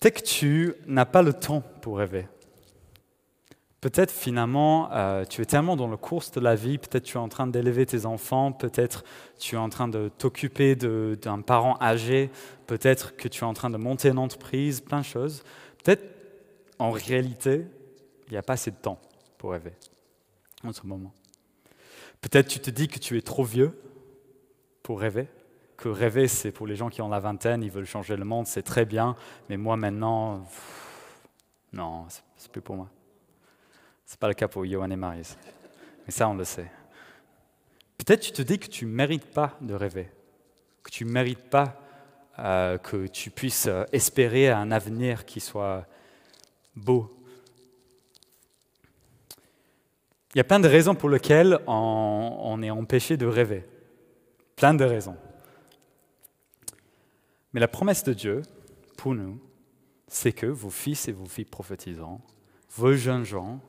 Peut-être 0.00 0.22
que 0.22 0.26
tu 0.26 0.74
n'as 0.86 1.04
pas 1.04 1.22
le 1.22 1.32
temps 1.32 1.60
pour 1.60 1.98
rêver. 1.98 2.26
Peut-être 3.80 4.10
finalement, 4.10 4.90
euh, 4.92 5.24
tu 5.24 5.42
es 5.42 5.44
tellement 5.44 5.76
dans 5.76 5.86
le 5.86 5.98
course 5.98 6.30
de 6.32 6.40
la 6.40 6.54
vie, 6.54 6.78
peut-être 6.78 7.04
tu 7.04 7.18
es 7.18 7.20
en 7.20 7.28
train 7.28 7.46
d'élever 7.46 7.84
tes 7.84 8.06
enfants, 8.06 8.50
peut-être 8.50 9.04
tu 9.38 9.54
es 9.54 9.58
en 9.58 9.68
train 9.68 9.86
de 9.86 10.08
t'occuper 10.08 10.74
d'un 10.76 11.42
parent 11.42 11.76
âgé, 11.80 12.30
peut-être 12.66 13.16
que 13.16 13.28
tu 13.28 13.40
es 13.42 13.46
en 13.46 13.52
train 13.52 13.70
de 13.70 13.76
monter 13.76 14.08
une 14.08 14.18
entreprise, 14.18 14.80
plein 14.80 15.00
de 15.00 15.04
choses. 15.04 15.44
Peut-être 15.84 16.02
en 16.78 16.90
réalité, 16.90 17.66
il 18.28 18.32
n'y 18.32 18.38
a 18.38 18.42
pas 18.42 18.54
assez 18.54 18.70
de 18.70 18.76
temps 18.76 18.98
pour 19.38 19.52
rêver 19.52 19.72
en 20.64 20.72
ce 20.72 20.86
moment. 20.86 21.12
Peut-être 22.22 22.48
tu 22.48 22.60
te 22.60 22.70
dis 22.70 22.88
que 22.88 22.98
tu 22.98 23.18
es 23.18 23.22
trop 23.22 23.44
vieux 23.44 23.78
pour 24.82 25.00
rêver, 25.00 25.28
que 25.76 25.88
rêver 25.88 26.28
c'est 26.28 26.50
pour 26.50 26.66
les 26.66 26.76
gens 26.76 26.88
qui 26.88 27.02
ont 27.02 27.08
la 27.08 27.20
vingtaine, 27.20 27.62
ils 27.62 27.70
veulent 27.70 27.84
changer 27.84 28.16
le 28.16 28.24
monde, 28.24 28.46
c'est 28.46 28.62
très 28.62 28.86
bien, 28.86 29.16
mais 29.48 29.58
moi 29.58 29.76
maintenant, 29.76 30.46
non, 31.72 32.06
c'est 32.36 32.50
plus 32.50 32.62
pour 32.62 32.76
moi. 32.76 32.88
C'est 34.06 34.18
pas 34.20 34.28
le 34.28 34.34
cas 34.34 34.48
pour 34.48 34.64
Johan 34.64 34.90
et 34.90 34.96
Maris. 34.96 35.36
Mais 36.06 36.12
ça, 36.12 36.28
on 36.28 36.34
le 36.34 36.44
sait. 36.44 36.70
Peut-être 37.98 38.20
tu 38.20 38.32
te 38.32 38.42
dis 38.42 38.58
que 38.58 38.68
tu 38.68 38.86
ne 38.86 38.92
mérites 38.92 39.26
pas 39.26 39.58
de 39.60 39.74
rêver, 39.74 40.08
que 40.82 40.90
tu 40.90 41.04
ne 41.04 41.10
mérites 41.10 41.50
pas 41.50 41.82
euh, 42.38 42.78
que 42.78 43.06
tu 43.06 43.30
puisses 43.30 43.66
euh, 43.66 43.84
espérer 43.92 44.50
un 44.50 44.70
avenir 44.70 45.24
qui 45.24 45.40
soit 45.40 45.86
beau. 46.74 47.10
Il 50.34 50.38
y 50.38 50.40
a 50.40 50.44
plein 50.44 50.60
de 50.60 50.68
raisons 50.68 50.94
pour 50.94 51.08
lesquelles 51.08 51.58
on, 51.66 52.60
est 52.62 52.70
empêché 52.70 53.16
de 53.16 53.24
rêver. 53.24 53.64
Plein 54.54 54.74
de 54.74 54.84
raisons. 54.84 55.16
Mais 57.54 57.60
la 57.60 57.68
promesse 57.68 58.04
de 58.04 58.12
Dieu, 58.12 58.42
pour 58.98 59.14
nous, 59.14 59.40
c'est 60.06 60.32
que 60.32 60.44
vos 60.44 60.68
fils 60.68 61.08
et 61.08 61.12
vos 61.12 61.24
filles 61.24 61.46
prophétisant, 61.46 62.20
vos 62.76 62.92
jeunes 62.92 63.24
gens, 63.24 63.60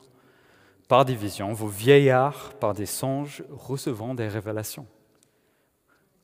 par 0.88 1.04
des 1.04 1.14
visions, 1.14 1.52
vos 1.52 1.68
vieillards, 1.68 2.54
par 2.58 2.72
des 2.72 2.86
songes, 2.86 3.44
recevront 3.50 4.14
des 4.14 4.26
révélations. 4.26 4.86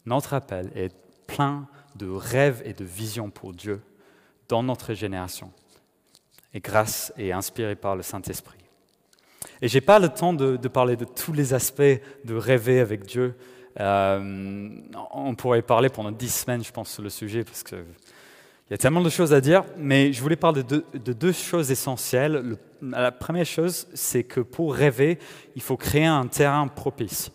Notre 0.06 0.35
appel 0.35 0.71
est 0.75 0.94
plein 1.26 1.68
de 1.97 2.09
rêves 2.09 2.62
et 2.64 2.73
de 2.73 2.85
visions 2.85 3.30
pour 3.30 3.52
Dieu 3.52 3.83
dans 4.49 4.62
notre 4.62 4.94
génération 4.94 5.52
et 6.52 6.61
grâce 6.61 7.12
et 7.16 7.33
inspiré 7.33 7.76
par 7.76 7.97
le 7.97 8.02
Saint-Esprit. 8.02 8.59
Et 9.61 9.68
je 9.68 9.76
n'ai 9.76 9.80
pas 9.80 9.99
le 9.99 10.09
temps 10.09 10.33
de, 10.33 10.56
parler 10.68 10.97
de 10.97 11.04
tous 11.04 11.33
les 11.33 11.54
aspects 11.54 11.83
de 11.83 12.35
rêver 12.35 12.80
avec 12.80 13.04
Dieu. 13.04 13.35
Euh, 13.80 14.71
on 15.12 15.35
pourrait 15.35 15.62
parler 15.62 15.88
pendant 15.88 16.12
dix 16.12 16.35
semaines, 16.35 16.64
je 16.64 16.73
pense, 16.73 16.90
sur 16.90 17.02
le 17.02 17.11
sujet, 17.11 17.44
parce 17.44 17.62
qu'il 17.62 17.85
y 18.75 18.76
a 18.76 18.78
tellement 18.78 19.02
de 19.02 19.09
choses 19.09 19.33
à 19.33 19.40
dire, 19.40 19.62
mais 19.76 20.12
je 20.12 20.21
voulais 20.21 20.35
parler 20.35 20.64
de 20.64 21.12
deux, 21.12 21.31
choses 21.31 21.71
essentielles. 21.71 22.57
la 22.83 23.12
première 23.12 23.47
chose, 23.47 23.87
c'est 23.95 24.25
que 24.25 24.40
pour 24.40 24.75
rêver, 24.75 25.21
il 25.54 25.62
faut 25.62 25.76
créer 25.76 26.07
un 26.07 26.26
terrain 26.26 26.66
propice. 26.66 27.31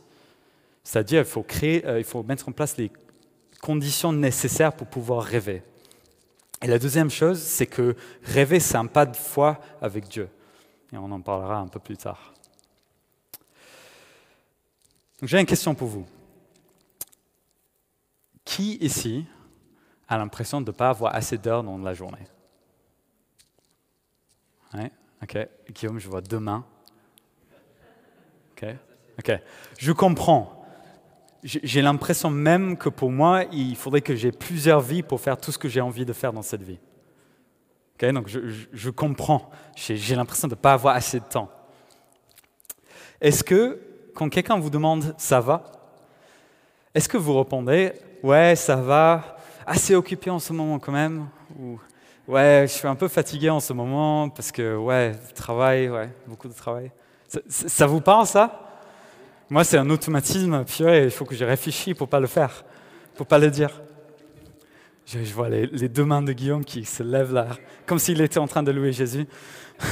C'est-à-dire, 0.83 1.21
il 1.21 1.25
faut, 1.25 1.43
créer, 1.43 1.87
euh, 1.87 1.97
il 1.97 2.03
faut 2.03 2.23
mettre 2.23 2.49
en 2.49 2.51
place 2.51 2.75
les 2.75 2.91
conditions 3.61 4.11
nécessaires 4.11 4.73
pour 4.73 4.87
pouvoir 4.87 5.23
rêver. 5.23 5.63
Et 6.61 6.67
la 6.67 6.77
deuxième 6.77 7.09
chose, 7.09 7.39
c'est 7.39 7.67
que 7.67 7.95
rêver, 8.21 8.59
c'est 8.59 8.75
un 8.75 8.87
pas 8.87 9.05
de 9.05 9.15
foi 9.15 9.61
avec 9.81 10.09
Dieu. 10.09 10.27
Et 10.91 10.97
on 10.97 11.09
en 11.09 11.21
parlera 11.21 11.59
un 11.59 11.67
peu 11.67 11.79
plus 11.79 11.95
tard. 11.95 12.33
J'ai 15.21 15.39
une 15.39 15.45
question 15.45 15.73
pour 15.73 15.87
vous. 15.87 16.05
Qui 18.43 18.77
ici 18.81 19.25
a 20.09 20.17
l'impression 20.17 20.59
de 20.59 20.67
ne 20.67 20.75
pas 20.75 20.89
avoir 20.89 21.15
assez 21.15 21.37
d'heures 21.37 21.63
dans 21.63 21.77
la 21.77 21.93
journée 21.93 22.27
Oui, 24.73 24.89
ok. 25.23 25.47
Guillaume, 25.71 25.99
je 25.99 26.09
vois 26.09 26.21
deux 26.21 26.39
mains. 26.39 26.65
Ok, 28.51 28.65
ok. 29.19 29.39
Je 29.77 29.91
comprends 29.93 30.59
j'ai 31.43 31.81
l'impression 31.81 32.29
même 32.29 32.77
que 32.77 32.89
pour 32.89 33.11
moi, 33.11 33.43
il 33.51 33.75
faudrait 33.75 34.01
que 34.01 34.15
j'ai 34.15 34.31
plusieurs 34.31 34.81
vies 34.81 35.03
pour 35.03 35.21
faire 35.21 35.37
tout 35.37 35.51
ce 35.51 35.57
que 35.57 35.69
j'ai 35.69 35.81
envie 35.81 36.05
de 36.05 36.13
faire 36.13 36.33
dans 36.33 36.41
cette 36.41 36.63
vie. 36.63 36.79
donc 38.01 38.27
je, 38.27 38.89
comprends, 38.89 39.49
j'ai 39.75 40.15
l'impression 40.15 40.47
de 40.47 40.55
ne 40.55 40.59
pas 40.59 40.73
avoir 40.73 40.95
assez 40.95 41.19
de 41.19 41.25
temps. 41.25 41.49
Est-ce 43.21 43.43
que 43.43 43.79
quand 44.13 44.29
quelqu'un 44.29 44.59
vous 44.59 44.69
demande 44.69 45.15
ça 45.17 45.39
va, 45.39 45.63
est-ce 46.93 47.07
que 47.07 47.17
vous 47.17 47.37
répondez 47.37 47.93
ouais 48.23 48.55
ça 48.55 48.75
va, 48.75 49.37
assez 49.69 49.93
occupé 49.93 50.31
en 50.31 50.39
ce 50.39 50.51
moment 50.51 50.79
quand 50.79 50.91
même, 50.91 51.27
ou 51.59 51.79
ouais 52.27 52.65
je 52.67 52.73
suis 52.73 52.87
un 52.87 52.95
peu 52.95 53.07
fatigué 53.07 53.51
en 53.51 53.59
ce 53.59 53.71
moment 53.71 54.27
parce 54.29 54.51
que 54.51 54.75
ouais 54.75 55.13
travail, 55.35 55.89
ouais 55.89 56.09
beaucoup 56.27 56.47
de 56.47 56.53
travail. 56.53 56.91
Ça, 57.47 57.85
vous 57.85 58.01
parle 58.01 58.25
ça? 58.25 58.79
Moi, 59.51 59.63
c'est 59.63 59.77
un 59.77 59.87
automatisme, 59.91 60.65
et 60.79 61.03
il 61.03 61.11
faut 61.11 61.25
que 61.25 61.35
je 61.35 61.45
réfléchisse 61.45 61.95
pour 61.95 62.07
pas 62.07 62.19
le 62.19 62.25
faire, 62.25 62.65
pour 63.15 63.27
pas 63.27 63.37
le 63.37 63.51
dire. 63.51 63.69
Je, 65.05 65.19
vois 65.31 65.49
les, 65.49 65.67
deux 65.67 66.05
mains 66.05 66.23
de 66.23 66.33
Guillaume 66.33 66.65
qui 66.65 66.85
se 66.85 67.03
lèvent 67.03 67.33
là, 67.33 67.49
comme 67.85 67.99
s'il 67.99 68.19
était 68.21 68.39
en 68.39 68.47
train 68.47 68.63
de 68.63 68.71
louer 68.71 68.91
Jésus. 68.91 69.27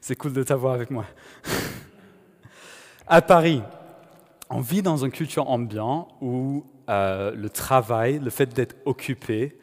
c'est 0.00 0.14
cool 0.14 0.32
de 0.32 0.44
t'avoir 0.44 0.74
avec 0.74 0.92
moi. 0.92 1.06
à 3.08 3.20
Paris, 3.20 3.62
on 4.48 4.60
vit 4.60 4.82
dans 4.82 4.98
une 4.98 5.10
culture 5.10 5.50
ambiante 5.50 6.08
où 6.20 6.64
le 6.88 7.48
travail, 7.48 8.18
le 8.18 8.30
fait 8.30 8.52
d'être 8.54 8.76
occupé, 8.84 9.56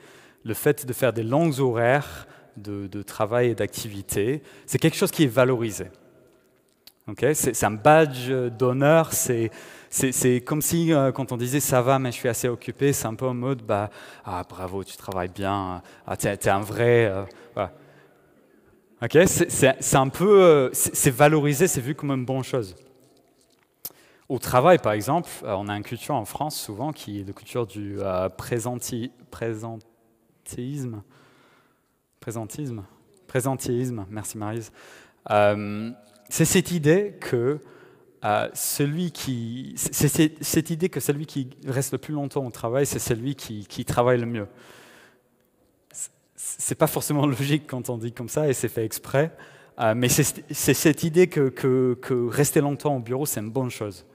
le 0.43 0.53
fait 0.53 0.85
de 0.85 0.93
faire 0.93 1.13
des 1.13 1.23
longues 1.23 1.59
horaires 1.59 2.27
de, 2.57 3.01
travail 3.03 3.49
et 3.49 3.55
d'activité, 3.55 4.41
c'est 4.65 4.77
quelque 4.77 4.97
chose 4.97 5.11
qui 5.11 5.23
est 5.23 5.33
valorisé 5.33 5.87
c'est 7.33 7.63
un 7.63 7.71
badge 7.71 8.29
d'honneur. 8.57 9.11
C'est 9.13 10.41
comme 10.45 10.61
si, 10.61 10.93
euh, 10.93 11.11
quand 11.11 11.31
on 11.31 11.37
disait 11.37 11.59
ça 11.59 11.81
va, 11.81 11.99
mais 11.99 12.11
je 12.11 12.17
suis 12.17 12.29
assez 12.29 12.47
occupé, 12.47 12.93
c'est 12.93 13.07
un 13.07 13.15
peu 13.15 13.25
en 13.25 13.33
mode 13.33 13.61
bah, 13.61 13.89
ah, 14.23 14.43
bravo, 14.47 14.83
tu 14.83 14.95
travailles 14.95 15.31
bien, 15.33 15.81
ah, 16.07 16.17
tu 16.17 16.27
es, 16.27 16.49
un 16.49 16.61
vrai. 16.61 17.05
Euh, 17.05 17.67
c'est 19.25 19.95
un 19.95 20.09
peu, 20.09 20.41
euh, 20.41 20.69
c'est 20.73 21.11
valorisé, 21.11 21.67
c'est 21.67 21.81
vu 21.81 21.95
comme 21.95 22.11
une 22.11 22.25
bonne 22.25 22.43
chose. 22.43 22.75
Au 24.31 24.39
travail, 24.39 24.77
par 24.77 24.93
exemple, 24.93 25.29
euh, 25.43 25.55
on 25.57 25.67
a 25.67 25.75
une 25.75 25.83
culture 25.83 26.15
en 26.15 26.23
France 26.23 26.57
souvent 26.57 26.93
qui 26.93 27.19
est 27.19 27.27
la 27.27 27.33
culture 27.33 27.67
du 27.67 27.97
euh, 27.99 28.29
présentisme. 28.29 29.11
Présentisme? 32.21 32.85
Présentisme, 33.27 34.05
merci 34.09 34.37
Marise. 34.37 34.71
Euh, 35.31 35.91
c'est 36.29 36.45
cette 36.45 36.71
idée 36.71 37.17
que 37.19 37.59
celui 38.53 39.11
qui, 39.11 39.73
c'est 39.75 40.41
cette 40.41 40.69
idée 40.69 40.87
que 40.87 41.01
celui 41.01 41.25
qui 41.25 41.49
reste 41.67 41.91
le 41.91 41.97
plus 41.97 42.13
longtemps 42.13 42.45
au 42.45 42.51
travail, 42.51 42.85
c'est 42.85 42.99
celui 42.99 43.35
qui, 43.35 43.83
travaille 43.83 44.21
le 44.21 44.27
mieux. 44.27 44.47
C'est 46.37 46.75
pas 46.75 46.87
forcément 46.87 47.25
logique 47.35 47.67
quand 47.67 47.89
on 47.89 47.97
dit 47.97 48.13
comme 48.13 48.29
ça 48.29 48.47
et 48.47 48.53
c'est 48.53 48.69
fait 48.69 48.85
exprès, 48.85 49.35
mais 49.93 50.07
c'est 50.07 50.45
cette 50.73 51.03
idée 51.03 51.27
que 51.27 52.29
rester 52.29 52.61
longtemps 52.61 52.95
au 52.95 53.01
bureau, 53.01 53.25
c'est 53.25 53.41
une 53.41 53.51
bonne 53.51 53.69
chose. 53.69 54.05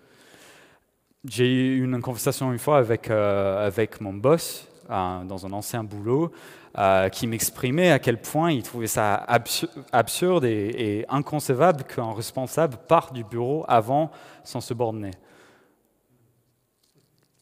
J'ai 1.28 1.50
eu 1.50 1.84
une 1.84 2.00
conversation 2.00 2.52
une 2.52 2.58
fois 2.58 2.78
avec, 2.78 3.10
euh, 3.10 3.66
avec 3.66 4.00
mon 4.00 4.12
boss 4.12 4.68
euh, 4.90 5.24
dans 5.24 5.44
un 5.44 5.52
ancien 5.52 5.82
boulot 5.82 6.30
euh, 6.78 7.08
qui 7.08 7.26
m'exprimait 7.26 7.90
à 7.90 7.98
quel 7.98 8.20
point 8.20 8.52
il 8.52 8.62
trouvait 8.62 8.86
ça 8.86 9.26
absurde 9.92 10.44
et, 10.44 11.04
inconcevable 11.08 11.82
qu'un 11.84 12.12
responsable 12.12 12.76
parte 12.86 13.12
du 13.12 13.24
bureau 13.24 13.64
avant 13.66 14.10
sans 14.44 14.60
se 14.60 14.72
borner. 14.72 15.10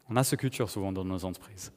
On 0.08 0.16
a 0.16 0.24
ce 0.24 0.36
culture 0.36 0.70
souvent 0.70 0.92
dans 0.92 1.04
nos 1.04 1.24
entreprises. 1.24 1.70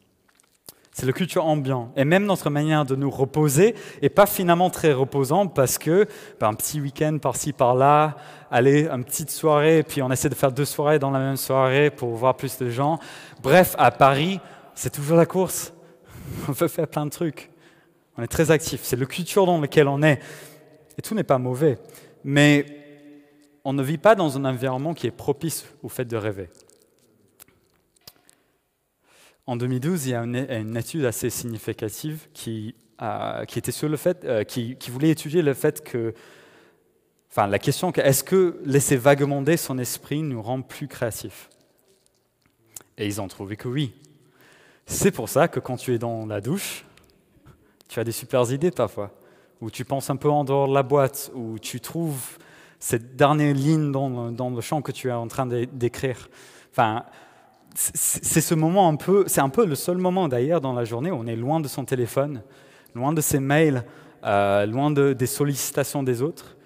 C'est 1.00 1.06
le 1.06 1.13
culture 1.13 1.46
ambiant. 1.46 1.92
Et 1.96 2.06
même 2.06 2.25
notre 2.25 2.50
manière 2.50 2.84
de 2.84 2.96
nous 2.96 3.12
reposer 3.12 3.75
n'est 4.01 4.10
pas 4.10 4.25
finalement 4.25 4.72
très 4.72 4.94
reposant 4.94 5.46
parce 5.46 5.77
que 5.77 6.08
un 6.42 6.56
petit 6.56 6.82
week-end 6.82 7.20
par-ci 7.22 7.54
par-là, 7.54 8.16
aller 8.50 8.88
une 8.88 9.04
petite 9.04 9.30
soirée, 9.30 9.84
puis 9.84 10.01
on 10.01 10.10
essaie 10.10 10.27
de 10.27 10.34
faire 10.34 10.51
deux 10.51 10.66
soirées 10.66 10.98
dans 10.98 11.12
la 11.12 11.20
même 11.20 11.38
soirée 11.38 11.92
pour 11.92 12.16
voir 12.16 12.36
plus 12.36 12.58
de 12.58 12.72
gens. 12.72 12.98
Bref, 13.44 13.75
à 13.77 13.92
Paris, 13.92 14.39
c'est 14.74 14.89
toujours 14.89 15.18
la 15.18 15.27
course. 15.27 15.72
On 16.48 16.51
veut 16.51 16.68
faire 16.68 16.88
plein 16.88 17.06
de 17.06 17.12
trucs. 17.12 17.51
On 18.18 18.24
est 18.24 18.27
très 18.27 18.50
actif. 18.50 18.80
C'est 18.82 18.96
le 18.96 19.06
culture 19.06 19.46
dans 19.46 19.62
lequel 19.62 19.88
on 19.88 20.01
est. 20.01 20.20
Et 20.98 21.04
tout 21.04 21.13
n'est 21.13 21.24
pas 21.24 21.38
mauvais. 21.38 21.77
Mais 22.24 22.66
on 23.63 23.72
ne 23.72 23.84
vit 23.84 24.00
pas 24.00 24.16
dans 24.16 24.36
un 24.36 24.46
environnement 24.46 24.96
qui 24.96 25.06
est 25.06 25.12
propice 25.12 25.63
au 25.84 25.89
fait 25.89 26.06
de 26.06 26.18
rêver. 26.18 26.50
En 29.48 29.56
2012, 29.56 30.08
il 30.08 30.10
y 30.10 30.13
a 30.13 30.24
une, 30.24 30.75
étude 30.75 31.06
assez 31.06 31.30
significative 31.30 32.27
qui, 32.34 32.75
était 33.56 33.72
sur 33.72 33.88
le 33.88 33.96
fait, 33.96 34.25
euh, 34.25 34.44
qui, 34.44 34.75
voulait 34.89 35.10
étudier 35.10 35.42
le 35.42 35.54
fait 35.54 35.82
que, 35.86 36.13
enfin, 37.32 37.48
la 37.48 37.58
question 37.58 37.94
que 37.94 38.01
est-ce 38.01 38.25
que 38.25 38.60
laisser 38.66 38.98
vagabonder 38.98 39.56
son 39.56 39.77
esprit 39.77 40.22
nous 40.22 40.42
rend 40.42 40.62
plus 40.62 40.89
créatifs? 40.89 41.50
Et 42.98 43.08
ils 43.08 43.22
ont 43.22 43.30
trouvé 43.30 43.56
que 43.56 43.70
oui. 43.70 43.94
C'est 44.86 45.12
pour 45.12 45.30
ça 45.30 45.48
que 45.48 45.62
quand 45.62 45.77
tu 45.77 45.94
es 45.94 45.98
dans 45.98 46.25
la 46.25 46.42
douche, 46.42 46.84
tu 47.88 48.01
as 48.01 48.04
des 48.04 48.12
super 48.12 48.51
idées 48.51 48.72
parfois, 48.72 49.13
ou 49.62 49.72
tu 49.72 49.86
penses 49.86 50.10
un 50.10 50.18
peu 50.18 50.30
en 50.30 50.44
dehors 50.44 50.68
de 50.68 50.74
la 50.74 50.84
boîte, 50.84 51.32
ou 51.34 51.58
tu 51.58 51.80
trouves 51.80 52.38
cette 52.80 53.16
dernière 53.16 53.54
ligne 53.54 53.94
dans, 53.94 54.30
dans 54.30 54.50
le 54.50 54.60
champ 54.60 54.82
que 54.82 54.92
tu 54.92 55.08
es 55.08 55.13
en 55.13 55.30
train 55.30 55.46
d'écrire. 55.46 56.30
Enfin, 56.72 57.06
c'est 57.80 58.42
ce 58.42 58.56
moment 58.56 58.90
un 58.90 58.96
peu, 58.96 59.26
c'est 59.28 59.42
un 59.42 59.50
peu 59.50 59.64
le 59.64 59.76
seul 59.76 59.98
moment 59.98 60.28
d'ailleurs 60.28 60.62
dans 60.62 60.74
la 60.74 60.84
journée 60.84 61.12
où 61.12 61.16
on 61.16 61.28
est 61.28 61.36
loin 61.36 61.60
de 61.60 61.68
son 61.68 61.86
téléphone, 61.86 62.42
loin 62.96 63.14
de 63.14 63.22
ses 63.22 63.40
mails, 63.40 63.84
euh, 64.24 64.66
loin 64.66 64.90
de, 64.90 65.13
des 65.13 65.28
sollicitations 65.28 66.02
des 66.02 66.24
autres. 66.24 66.58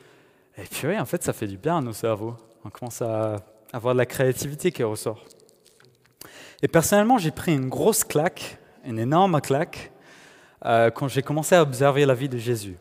Et 0.57 0.63
puis 0.63 0.87
oui, 0.87 0.97
en 0.97 1.03
fait, 1.03 1.21
ça 1.21 1.33
fait 1.33 1.47
du 1.47 1.57
bien 1.57 1.79
à 1.79 1.81
nos 1.81 1.91
cerveaux. 1.91 2.35
On 2.63 2.69
commence 2.69 3.01
à 3.01 3.37
avoir 3.73 3.93
de 3.93 3.97
la 3.97 4.05
créativité 4.05 4.71
qui 4.71 4.83
ressort. 4.83 5.25
Et 6.61 6.69
personnellement, 6.69 7.17
j'ai 7.17 7.31
pris 7.31 7.53
une 7.53 7.67
grosse 7.67 8.05
claque, 8.05 8.57
une 8.85 8.97
énorme 8.97 9.41
claque, 9.41 9.91
euh, 10.65 10.91
quand 10.91 11.09
j'ai 11.09 11.23
commencé 11.23 11.55
à 11.55 11.61
observer 11.61 12.05
la 12.05 12.13
vie 12.13 12.29
de 12.29 12.37
Jésus 12.37 12.77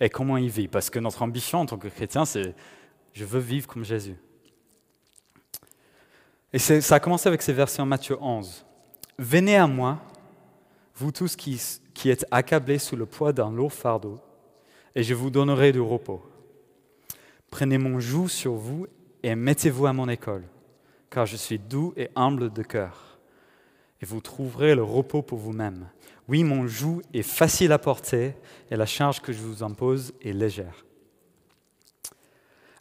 et 0.00 0.08
comment 0.08 0.38
il 0.38 0.48
vit. 0.48 0.68
Parce 0.68 0.88
que 0.88 0.98
notre 0.98 1.20
ambition 1.22 1.60
en 1.60 1.66
tant 1.66 1.76
que 1.76 1.88
chrétien, 1.88 2.24
c'est 2.24 2.54
je 3.12 3.24
veux 3.26 3.40
vivre 3.40 3.66
comme 3.66 3.84
Jésus. 3.84 4.16
Et 6.56 6.58
ça 6.58 6.94
a 6.94 7.00
commencé 7.00 7.28
avec 7.28 7.42
ces 7.42 7.52
versets 7.52 7.82
en 7.82 7.84
Matthieu 7.84 8.16
11. 8.18 8.64
Venez 9.18 9.56
à 9.56 9.66
moi, 9.66 9.98
vous 10.94 11.12
tous 11.12 11.36
qui, 11.36 11.60
êtes 12.06 12.24
accablés 12.30 12.78
sous 12.78 12.96
le 12.96 13.04
poids 13.04 13.34
d'un 13.34 13.50
lourd 13.50 13.74
fardeau, 13.74 14.18
et 14.94 15.02
je 15.02 15.12
vous 15.12 15.28
donnerai 15.28 15.72
du 15.72 15.82
repos. 15.82 16.22
Prenez 17.50 17.76
mon 17.76 18.00
joug 18.00 18.28
sur 18.28 18.54
vous 18.54 18.86
et 19.22 19.34
mettez-vous 19.34 19.84
à 19.84 19.92
mon 19.92 20.08
école, 20.08 20.44
car 21.10 21.26
je 21.26 21.36
suis 21.36 21.58
doux 21.58 21.92
et 21.94 22.08
humble 22.16 22.50
de 22.50 22.62
cœur, 22.62 23.18
et 24.00 24.06
vous 24.06 24.22
trouverez 24.22 24.74
le 24.74 24.82
repos 24.82 25.20
pour 25.20 25.36
vous-même. 25.36 25.90
Oui, 26.26 26.42
mon 26.42 26.66
joug 26.66 27.02
est 27.12 27.20
facile 27.20 27.70
à 27.70 27.78
porter, 27.78 28.34
et 28.70 28.76
la 28.76 28.86
charge 28.86 29.20
que 29.20 29.34
je 29.34 29.42
vous 29.42 29.62
impose 29.62 30.14
est 30.22 30.32
légère. 30.32 30.85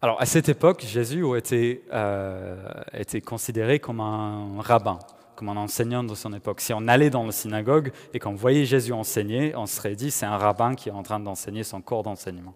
Alors, 0.06 0.22
à 0.22 0.28
cette 0.28 0.50
époque, 0.50 0.86
Jésus 0.88 1.26
été, 1.36 1.84
euh, 1.92 2.56
considéré 3.26 3.80
comme 3.80 4.02
un 4.02 4.62
rabbin, 4.62 5.00
comme 5.36 5.50
un 5.50 5.58
enseignant 5.58 6.04
de 6.04 6.14
son 6.14 6.32
époque. 6.34 6.62
Si 6.62 6.74
on 6.76 6.88
allait 6.88 7.10
dans 7.10 7.24
la 7.26 7.32
synagogue 7.32 7.92
et 8.14 8.20
qu'on 8.20 8.36
voyait 8.36 8.66
Jésus 8.66 8.94
enseigner, 8.94 9.56
on 9.56 9.66
serait 9.66 9.96
dit 9.96 10.12
c'est 10.12 10.28
un 10.28 10.38
rabbin 10.38 10.76
qui 10.76 10.90
est 10.90 10.92
en 10.92 11.02
train 11.02 11.20
d'enseigner 11.20 11.64
son 11.64 11.82
cours 11.82 12.04
d'enseignement. 12.04 12.54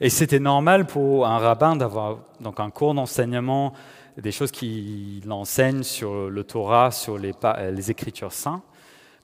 Et 0.00 0.08
c'était 0.08 0.38
normal 0.38 0.86
pour 0.86 1.26
un 1.26 1.38
rabbin 1.38 1.74
d'avoir 1.74 2.18
donc 2.38 2.60
un 2.60 2.70
cours 2.70 2.94
d'enseignement, 2.94 3.72
des 4.16 4.30
choses 4.30 4.52
qu'il 4.52 5.26
enseigne 5.32 5.82
sur 5.82 6.30
le 6.30 6.44
Torah, 6.44 6.92
sur 6.92 7.18
les, 7.18 7.32
les 7.72 7.90
Écritures 7.90 8.32
saintes. 8.32 8.62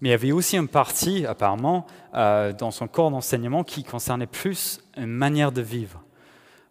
Mais 0.01 0.09
il 0.09 0.11
y 0.11 0.15
avait 0.15 0.33
aussi 0.33 0.57
une 0.57 0.67
partie, 0.67 1.25
apparemment, 1.25 1.87
euh, 2.17 2.53
dans 2.53 2.73
son 2.73 2.89
cours 2.89 3.13
d'enseignement 3.13 3.63
qui 3.63 3.85
concernait 3.85 4.27
plus 4.27 4.81
une 4.97 5.07
manière 5.07 5.53
de 5.53 5.63
vivre. 5.63 6.03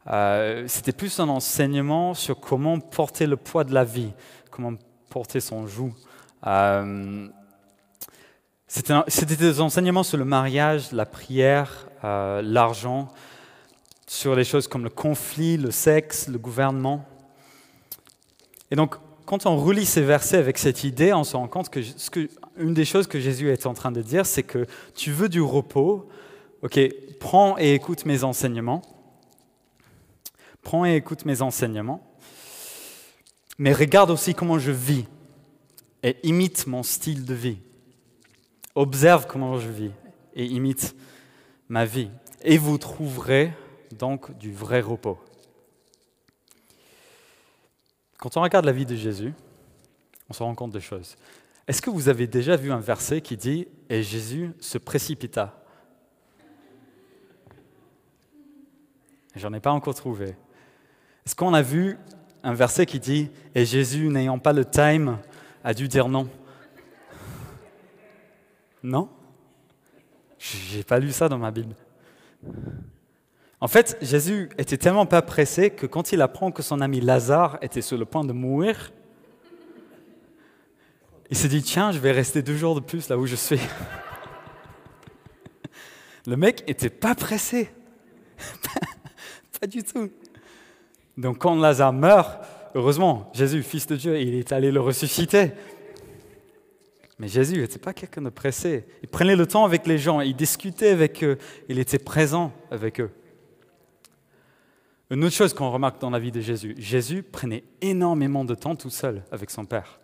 Euh, 0.10 0.64
c'était 0.68 0.94
plus 0.94 1.20
un 1.20 1.28
enseignement 1.28 2.14
sur 2.14 2.40
comment 2.40 2.80
porter 2.80 3.28
le 3.28 3.36
poids 3.36 3.64
de 3.64 3.74
la 3.74 3.84
vie, 3.84 4.12
comment 4.52 4.74
porter 5.10 5.40
son 5.40 5.68
joug. 5.68 5.92
Euh, 6.46 7.28
c'était 8.68 9.36
des 9.36 9.62
enseignements 9.62 10.04
sur 10.04 10.18
le 10.18 10.26
mariage, 10.26 10.92
la 10.92 11.06
prière, 11.06 11.88
euh, 12.04 12.42
l'argent, 12.42 13.10
sur 14.06 14.36
les 14.36 14.44
choses 14.44 14.68
comme 14.68 14.84
le 14.84 14.90
conflit, 14.90 15.58
le 15.58 15.72
sexe, 15.72 16.28
le 16.28 16.38
gouvernement. 16.38 17.06
Et 18.72 18.76
donc, 18.76 18.96
quand 19.26 19.46
on 19.46 19.58
relit 19.58 19.86
ces 19.86 20.02
versets 20.02 20.38
avec 20.38 20.58
cette 20.58 20.86
idée, 20.86 21.14
on 21.14 21.26
se 21.26 21.36
rend 21.36 21.48
compte 21.48 21.70
que, 21.70 21.82
ce 21.82 22.10
que 22.10 22.30
une 22.58 22.74
des 22.74 22.86
choses 22.86 23.08
que 23.08 23.20
Jésus 23.20 23.52
est 23.52 23.66
en 23.66 23.74
train 23.74 23.92
de 23.92 24.02
dire, 24.02 24.26
c'est 24.26 24.44
que 24.44 24.66
tu 24.96 25.12
veux 25.12 25.28
du 25.28 25.42
repos, 25.42 26.08
ok, 26.62 26.80
prends 27.20 27.58
et 27.58 27.74
écoute 27.74 28.06
mes 28.06 28.24
enseignements 28.24 28.82
prends 30.68 30.86
et 30.86 30.98
écoute 30.98 31.24
mes 31.24 31.42
enseignements, 31.42 32.06
mais 33.58 33.72
regarde 33.72 34.12
aussi 34.12 34.36
comment 34.36 34.60
je 34.60 34.74
vis 34.74 35.06
et 36.04 36.18
imite 36.24 36.68
mon 36.68 36.84
style 36.84 37.24
de 37.24 37.34
vie. 37.34 37.60
Observe 38.76 39.28
comment 39.28 39.60
je 39.60 39.70
vis 39.70 39.92
et 40.36 40.44
imite 40.44 40.94
ma 41.70 41.86
vie. 41.86 42.10
Et 42.42 42.58
vous 42.58 42.78
trouverez 42.78 43.54
donc 43.98 44.38
du 44.38 44.52
vrai 44.52 44.82
repos. 44.82 45.18
Quand 48.18 48.36
on 48.36 48.42
regarde 48.42 48.66
la 48.66 48.74
vie 48.74 48.86
de 48.86 48.98
Jésus, 48.98 49.34
on 50.30 50.34
se 50.34 50.44
rend 50.44 50.54
compte 50.54 50.74
de 50.74 50.82
choses. 50.82 51.16
Est-ce 51.66 51.82
que 51.82 51.90
vous 51.90 52.10
avez 52.10 52.28
déjà 52.28 52.58
vu 52.58 52.74
un 52.74 52.82
verset 52.82 53.22
qui 53.22 53.38
dit 53.38 53.70
Et 53.90 54.04
Jésus 54.04 54.52
se 54.60 54.78
précipita 54.78 55.64
J'en 59.34 59.54
ai 59.54 59.62
pas 59.62 59.72
encore 59.72 59.96
trouvé. 59.96 60.36
Est-ce 61.28 61.36
qu'on 61.36 61.54
a 61.54 61.62
vu 61.62 61.98
un 62.42 62.54
verset 62.54 62.86
qui 62.86 63.02
dit 63.02 63.30
Et 63.54 63.66
Jésus, 63.66 64.08
n'ayant 64.08 64.40
pas 64.40 64.54
le 64.54 64.64
time, 64.64 65.18
a 65.62 65.74
dû 65.74 65.90
dire 65.90 66.08
non? 66.08 66.30
Non? 68.82 69.10
J'ai 70.40 70.84
pas 70.84 71.00
lu 71.00 71.12
ça 71.12 71.28
dans 71.28 71.38
ma 71.38 71.52
Bible. 71.52 71.76
En 73.60 73.68
fait, 73.68 73.98
Jésus 74.02 74.48
était 74.58 74.78
tellement 74.78 75.06
pas 75.06 75.22
pressé 75.22 75.70
que 75.70 75.86
quand 75.86 76.14
il 76.14 76.22
apprend 76.22 76.50
que 76.50 76.64
son 76.64 76.80
ami 76.80 77.02
Lazare 77.02 77.58
était 77.62 77.82
sur 77.82 77.98
le 77.98 78.06
point 78.06 78.24
de 78.24 78.32
mourir, 78.32 78.94
il 81.30 81.36
s'est 81.36 81.50
dit 81.50 81.62
Tiens, 81.62 81.92
je 81.92 82.00
vais 82.00 82.14
rester 82.14 82.42
deux 82.42 82.56
jours 82.56 82.76
de 82.76 82.80
plus 82.80 83.10
là 83.10 83.18
où 83.18 83.26
je 83.26 83.36
suis. 83.36 83.60
Le 86.26 86.38
mec 86.38 86.64
était 86.68 86.90
pas 86.90 87.16
pressé. 87.16 87.70
pas 89.60 89.68
du 89.68 89.84
tout. 89.84 90.10
Donc 91.18 91.40
quand 91.40 91.56
Lazare 91.56 91.94
meurt, 91.94 92.44
heureusement, 92.76 93.32
Jésus, 93.34 93.64
Fils 93.64 93.88
de 93.88 93.96
Dieu, 93.96 94.20
il 94.20 94.36
est 94.36 94.52
allé 94.52 94.72
le 94.72 94.80
ressusciter. 94.80 95.52
Mais 97.20 97.28
Jésus 97.28 97.60
n'était 97.60 97.80
pas 97.80 97.94
quelqu'un 97.94 98.22
de 98.22 98.30
pressé. 98.30 98.86
Il 99.02 99.10
prenait 99.10 99.36
le 99.36 99.48
temps 99.48 99.66
avec 99.66 99.88
les 99.88 99.98
gens, 99.98 100.22
il 100.22 100.36
discutait 100.36 100.90
avec 100.90 101.24
eux, 101.24 101.40
il 101.68 101.80
était 101.80 101.98
présent 101.98 102.54
avec 102.70 103.02
eux. 103.02 103.10
Une 105.10 105.24
autre 105.24 105.34
chose 105.34 105.54
qu'on 105.54 105.72
remarque 105.72 106.00
dans 106.00 106.10
la 106.10 106.20
vie 106.20 106.32
de 106.32 106.42
Jésus, 106.42 106.76
Jésus 106.78 107.24
prenait 107.24 107.64
énormément 107.82 108.46
de 108.46 108.54
temps 108.54 108.76
tout 108.76 108.90
seul 108.90 109.24
avec 109.32 109.50
son 109.50 109.66
Père. 109.66 110.00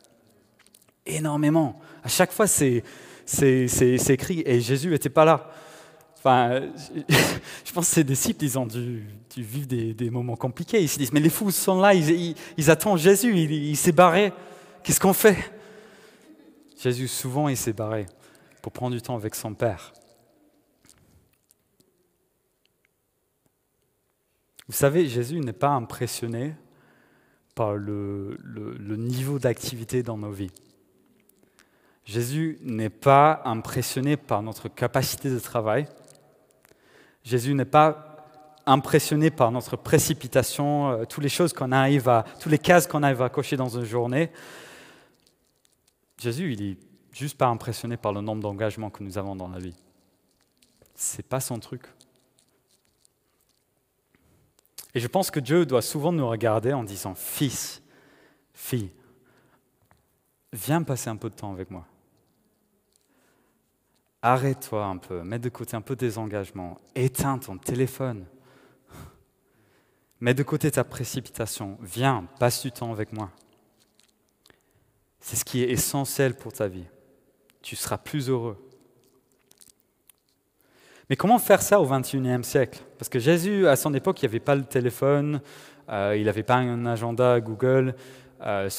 Énormément. 1.05 1.79
À 2.03 2.07
chaque 2.07 2.31
fois, 2.31 2.47
c'est 2.47 2.83
écrit, 4.09 4.41
et 4.45 4.61
Jésus 4.61 4.89
n'était 4.89 5.09
pas 5.09 5.25
là. 5.25 5.51
Enfin, 6.25 6.61
je 7.65 7.73
pense 7.73 7.89
que 7.89 7.95
ses 7.95 8.03
disciples, 8.05 8.45
ils 8.45 8.57
ont 8.57 8.65
dû, 8.65 9.05
vivre 9.35 9.67
des, 9.67 10.09
moments 10.09 10.37
compliqués. 10.37 10.81
Ils 10.81 10.87
se 10.87 10.97
disent, 10.97 11.11
mais 11.11 11.19
les 11.19 11.29
fous 11.29 11.51
sont 11.51 11.81
là, 11.81 11.93
ils, 11.93 12.71
attendent 12.71 12.97
Jésus, 12.97 13.35
il 13.35 13.75
s'est 13.75 13.91
barré. 13.91 14.31
Qu'est-ce 14.83 15.01
qu'on 15.01 15.11
fait? 15.11 15.37
Jésus, 16.81 17.09
souvent, 17.09 17.49
il 17.49 17.57
s'est 17.57 17.73
barré 17.73 18.05
pour 18.61 18.71
prendre 18.71 18.95
du 18.95 19.01
temps 19.01 19.15
avec 19.15 19.35
son 19.35 19.53
Père. 19.53 19.91
Vous 24.69 24.73
savez, 24.73 25.07
Jésus 25.07 25.41
n'est 25.41 25.51
pas 25.51 25.71
impressionné 25.71 26.55
par 27.53 27.75
le, 27.75 28.37
niveau 28.95 29.39
d'activité 29.39 30.03
dans 30.03 30.17
nos 30.17 30.31
vies. 30.31 30.51
Jésus 32.05 32.59
n'est 32.61 32.89
pas 32.89 33.41
impressionné 33.43 34.15
par 34.15 34.41
notre 34.41 34.69
capacité 34.69 35.29
de 35.29 35.39
travail. 35.39 35.85
Jésus 37.23 37.53
n'est 37.53 37.65
pas 37.65 38.13
impressionné 38.65 39.29
par 39.29 39.51
notre 39.51 39.75
précipitation, 39.75 40.91
euh, 40.91 41.05
toutes 41.05 41.23
les 41.23 41.29
choses 41.29 41.53
qu'on 41.53 41.71
arrive 41.71 42.07
à, 42.09 42.25
toutes 42.39 42.51
les 42.51 42.59
cases 42.59 42.87
qu'on 42.87 43.03
arrive 43.03 43.21
à 43.21 43.29
cocher 43.29 43.57
dans 43.57 43.69
une 43.69 43.85
journée. 43.85 44.31
Jésus, 46.17 46.53
il 46.53 46.61
est 46.61 46.77
juste 47.11 47.37
pas 47.37 47.47
impressionné 47.47 47.97
par 47.97 48.13
le 48.13 48.21
nombre 48.21 48.41
d'engagements 48.41 48.89
que 48.89 49.03
nous 49.03 49.17
avons 49.17 49.35
dans 49.35 49.49
la 49.49 49.59
vie. 49.59 49.75
C'est 50.95 51.27
pas 51.27 51.39
son 51.39 51.59
truc. 51.59 51.83
Et 54.95 54.99
je 54.99 55.07
pense 55.07 55.31
que 55.31 55.39
Dieu 55.39 55.65
doit 55.65 55.81
souvent 55.81 56.11
nous 56.11 56.27
regarder 56.27 56.71
en 56.71 56.83
disant 56.83 57.15
Fils, 57.15 57.81
fille, 58.53 58.91
viens 60.51 60.83
passer 60.83 61.09
un 61.09 61.15
peu 61.15 61.29
de 61.29 61.35
temps 61.35 61.51
avec 61.51 61.71
moi. 61.71 61.85
Arrête-toi 64.25 64.85
un 64.85 64.95
peu, 64.95 65.21
mets 65.21 65.37
de 65.37 65.49
côté 65.49 65.75
un 65.75 65.81
peu 65.81 65.97
tes 65.97 66.17
engagements, 66.17 66.79
éteins 66.95 67.37
ton 67.39 67.57
téléphone, 67.57 68.25
mets 70.21 70.33
de 70.33 70.43
côté 70.43 70.71
ta 70.71 70.85
précipitation, 70.85 71.77
viens, 71.81 72.25
passe 72.39 72.61
du 72.61 72.71
temps 72.71 72.93
avec 72.93 73.11
moi. 73.11 73.31
C'est 75.19 75.35
ce 75.35 75.43
qui 75.43 75.61
est 75.61 75.69
essentiel 75.69 76.35
pour 76.35 76.53
ta 76.53 76.69
vie. 76.69 76.85
Tu 77.61 77.75
seras 77.75 77.97
plus 77.97 78.29
heureux. 78.29 78.57
Mais 81.09 81.17
comment 81.17 81.37
faire 81.37 81.61
ça 81.61 81.81
au 81.81 81.85
XXIe 81.85 82.45
siècle? 82.45 82.79
Parce 82.97 83.09
que 83.09 83.19
Jésus, 83.19 83.67
à 83.67 83.75
son 83.75 83.93
époque, 83.93 84.23
il 84.23 84.31
n'y 84.31 84.39
pas 84.39 84.55
le 84.55 84.63
téléphone, 84.63 85.41
euh, 85.89 86.15
il 86.17 86.25
n'avait 86.25 86.43
pas 86.43 86.55
un 86.55 86.85
agenda 86.85 87.41
Google. 87.41 87.93
Euh, 88.41 88.69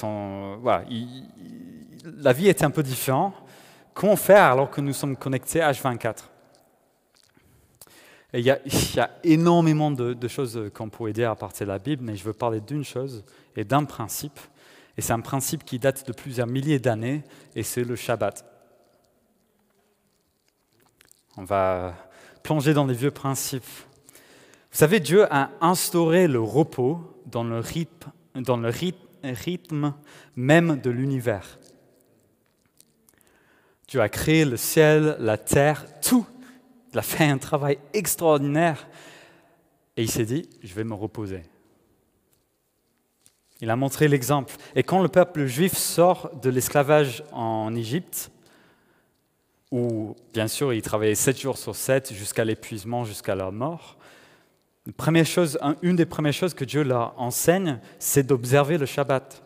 la 2.17 2.33
vie 2.33 2.49
était 2.49 2.65
un 2.65 2.71
peu 2.71 2.83
différente. 2.83 3.35
Comment 3.95 4.17
faire 4.17 4.43
alors 4.43 4.71
que 4.71 4.81
nous 4.81 4.93
sommes 4.93 5.17
connectés 5.17 5.61
H24 5.61 6.17
il 8.37 8.41
y, 8.41 8.51
a, 8.51 9.11
énormément 9.23 9.93
de, 9.93 10.29
choses 10.29 10.61
qu'on 10.75 10.89
pourrait 10.89 11.13
dire 11.13 11.31
à 11.31 11.37
partir 11.37 11.69
de 11.69 11.73
la 11.73 11.79
Bible, 11.79 12.03
mais 12.05 12.17
je 12.17 12.25
veux 12.25 12.33
parler 12.33 12.61
d'une 12.61 12.83
chose 12.83 13.25
et 13.55 13.63
d'un 13.63 13.85
principe 13.85 14.41
et 14.97 15.03
c'est 15.03 15.13
un 15.13 15.21
principe 15.21 15.65
qui 15.65 15.79
date 15.79 16.07
de 16.07 16.13
plusieurs 16.13 16.47
milliers 16.47 16.79
d'années, 16.79 17.25
et 17.57 17.63
c'est 17.63 17.85
le 17.85 17.97
Shabbat. 17.97 18.45
On 21.37 21.45
va 21.45 21.95
plonger 22.43 22.75
dans 22.75 22.87
les 22.87 22.95
vieux 22.95 23.11
principes. 23.11 23.65
Vous 23.65 24.79
savez, 24.79 25.01
Dieu 25.01 25.27
a 25.33 25.51
instauré 25.61 26.29
le 26.29 26.41
repos 26.41 27.01
dans 27.27 27.43
le 27.43 27.59
rythme 27.59 28.13
même 30.37 30.81
de 30.81 30.91
l'univers. 30.91 31.59
Dieu 33.89 34.01
a 34.01 34.09
créé 34.09 34.45
le 34.45 34.57
ciel, 34.57 35.17
la 35.21 35.37
terre, 35.37 35.87
tout. 36.01 36.27
Il 36.93 36.99
a 36.99 37.03
fait 37.03 37.25
un 37.25 37.39
travail 37.39 37.79
extraordinaire. 37.93 38.87
Et 39.97 40.03
il 40.03 40.11
s'est 40.11 40.25
dit, 40.25 40.49
je 40.63 40.75
vais 40.75 40.85
me 40.85 40.95
reposer. 40.95 41.43
Il 43.61 43.71
a 43.71 43.77
montré 43.77 44.09
l'exemple. 44.09 44.55
Et 44.75 44.83
quand 44.83 45.03
le 45.03 45.09
peuple 45.09 45.47
juif 45.47 45.77
sort 45.77 46.31
de 46.43 46.51
l'esclavage 46.51 47.23
en 47.33 47.75
Égypte, 47.75 48.31
où 49.71 50.15
bien 50.33 50.49
sûr 50.49 50.73
ils 50.73 50.83
travaillaient 50.83 51.15
sept 51.15 51.41
jours 51.41 51.59
sur 51.59 51.75
sept 51.75 52.13
jusqu'à 52.13 52.45
l'épuisement, 52.45 53.05
jusqu'à 53.05 53.35
leur 53.35 53.53
mort, 53.53 53.97
une 55.83 55.97
des 55.97 56.07
premières 56.07 56.35
choses 56.35 56.55
que 56.55 56.65
Dieu 56.65 56.83
leur 56.83 57.19
enseigne, 57.19 57.81
c'est 57.99 58.25
d'observer 58.25 58.77
le 58.77 58.87
Shabbat. 58.87 59.44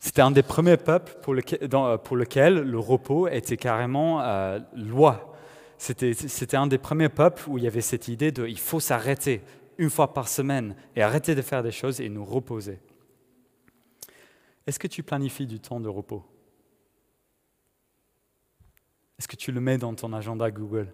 C'était 0.00 0.22
un 0.22 0.30
des 0.30 0.42
premiers 0.42 0.78
peuples 0.78 1.14
pour 1.20 1.34
lequel, 1.34 1.60
lequel 1.60 2.54
le 2.62 2.78
repos 2.78 3.28
était 3.28 3.58
carrément 3.58 4.22
euh, 4.22 4.58
loi. 4.74 5.34
C'était 5.76 6.56
un 6.56 6.66
des 6.66 6.78
premiers 6.78 7.10
peuples 7.10 7.42
où 7.48 7.58
il 7.58 7.64
y 7.64 7.66
avait 7.66 7.82
cette 7.82 8.08
idée 8.08 8.32
de 8.32 8.46
il 8.46 8.58
faut 8.58 8.80
s'arrêter, 8.80 9.42
une 9.76 9.90
fois 9.90 10.12
par 10.12 10.28
semaine 10.28 10.74
et 10.96 11.02
arrêter 11.02 11.34
de 11.34 11.42
faire 11.42 11.62
des 11.62 11.70
choses 11.70 12.00
et 12.00 12.08
nous 12.08 12.24
reposer. 12.24 12.80
Est-ce 14.66 14.78
que 14.78 14.86
tu 14.86 15.02
planifies 15.02 15.46
du 15.46 15.60
temps 15.60 15.80
de 15.80 15.88
repos? 15.88 16.24
Est-ce 19.18 19.28
que 19.28 19.36
tu 19.36 19.52
le 19.52 19.60
mets 19.60 19.76
dans 19.76 19.94
ton 19.94 20.14
agenda 20.14 20.50
Google? 20.50 20.92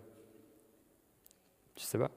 Je 1.78 1.82
sais 1.82 1.98
pas? 1.98 2.10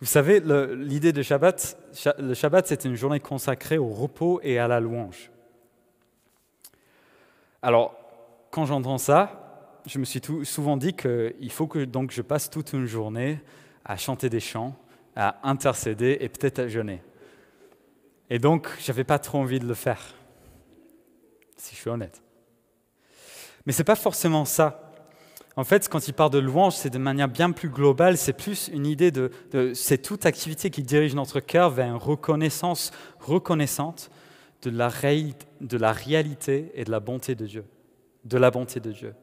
Vous 0.00 0.06
savez, 0.06 0.40
l'idée 0.76 1.12
de 1.12 1.22
Shabbat, 1.22 1.78
le 2.18 2.34
Shabbat, 2.34 2.66
c'est 2.66 2.84
une 2.84 2.94
journée 2.94 3.20
consacrée 3.20 3.78
au 3.78 3.88
repos 3.88 4.40
et 4.42 4.58
à 4.58 4.68
la 4.68 4.78
louange. 4.78 5.30
Alors, 7.68 7.94
quand 8.50 8.64
j'entends 8.64 8.96
ça, 8.96 9.82
je 9.84 9.98
me 9.98 10.06
suis 10.06 10.22
souvent 10.44 10.78
dit 10.78 10.94
qu'il 10.94 11.52
faut 11.52 11.66
que 11.66 11.84
donc 11.84 12.12
je 12.12 12.22
passe 12.22 12.48
toute 12.48 12.72
une 12.72 12.86
journée 12.86 13.42
à 13.84 13.98
chanter 13.98 14.30
des 14.30 14.40
chants, 14.40 14.74
à 15.14 15.36
intercéder 15.46 16.16
et 16.18 16.30
peut-être 16.30 16.60
à 16.60 16.68
jeûner. 16.68 17.02
Et 18.30 18.38
donc, 18.38 18.68
je 18.80 18.90
n'avais 18.90 19.04
pas 19.04 19.18
trop 19.18 19.36
envie 19.36 19.60
de 19.60 19.66
le 19.66 19.74
faire, 19.74 20.00
si 21.58 21.74
je 21.74 21.80
suis 21.82 21.90
honnête. 21.90 22.22
Mais 23.66 23.74
ce 23.74 23.82
n'est 23.82 23.84
pas 23.84 23.96
forcément 23.96 24.46
ça. 24.46 24.90
En 25.54 25.64
fait, 25.64 25.90
quand 25.90 26.08
il 26.08 26.14
parle 26.14 26.30
de 26.30 26.38
louange, 26.38 26.72
c'est 26.72 26.88
de 26.88 26.96
manière 26.96 27.28
bien 27.28 27.50
plus 27.50 27.68
globale, 27.68 28.16
c'est 28.16 28.32
plus 28.32 28.70
une 28.72 28.86
idée 28.86 29.10
de, 29.10 29.30
c'est 29.74 29.98
toute 29.98 30.24
activité 30.24 30.70
qui 30.70 30.82
dirige 30.82 31.14
notre 31.14 31.40
cœur 31.40 31.68
vers 31.68 31.88
une 31.88 31.96
reconnaissance 31.96 32.92
reconnaissante 33.20 34.10
de 34.62 34.70
la, 34.70 34.88
réalité 34.88 36.70
et 36.74 36.84
de 36.84 36.90
la 36.90 37.00
bonté 37.00 37.34
de 37.34 37.46
Dieu. 37.46 37.64
De 38.24 38.38
la 38.38 38.50
bonté 38.50 38.80
de 38.80 38.92
Dieu. 38.92 39.14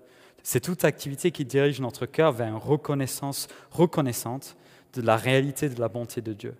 C'est 0.44 0.60
toute 0.60 0.86
activité 0.86 1.32
qui 1.32 1.46
dirige 1.46 1.82
notre 1.82 2.06
cœur 2.06 2.32
vers 2.32 2.48
une 2.48 2.56
reconnaissance 2.56 3.48
reconnaissante 3.72 4.56
de 4.94 5.02
la 5.02 5.18
réalité 5.18 5.70
de 5.70 5.80
la 5.80 5.90
bonté 5.90 6.22
de 6.22 6.34
Dieu. 6.34 6.56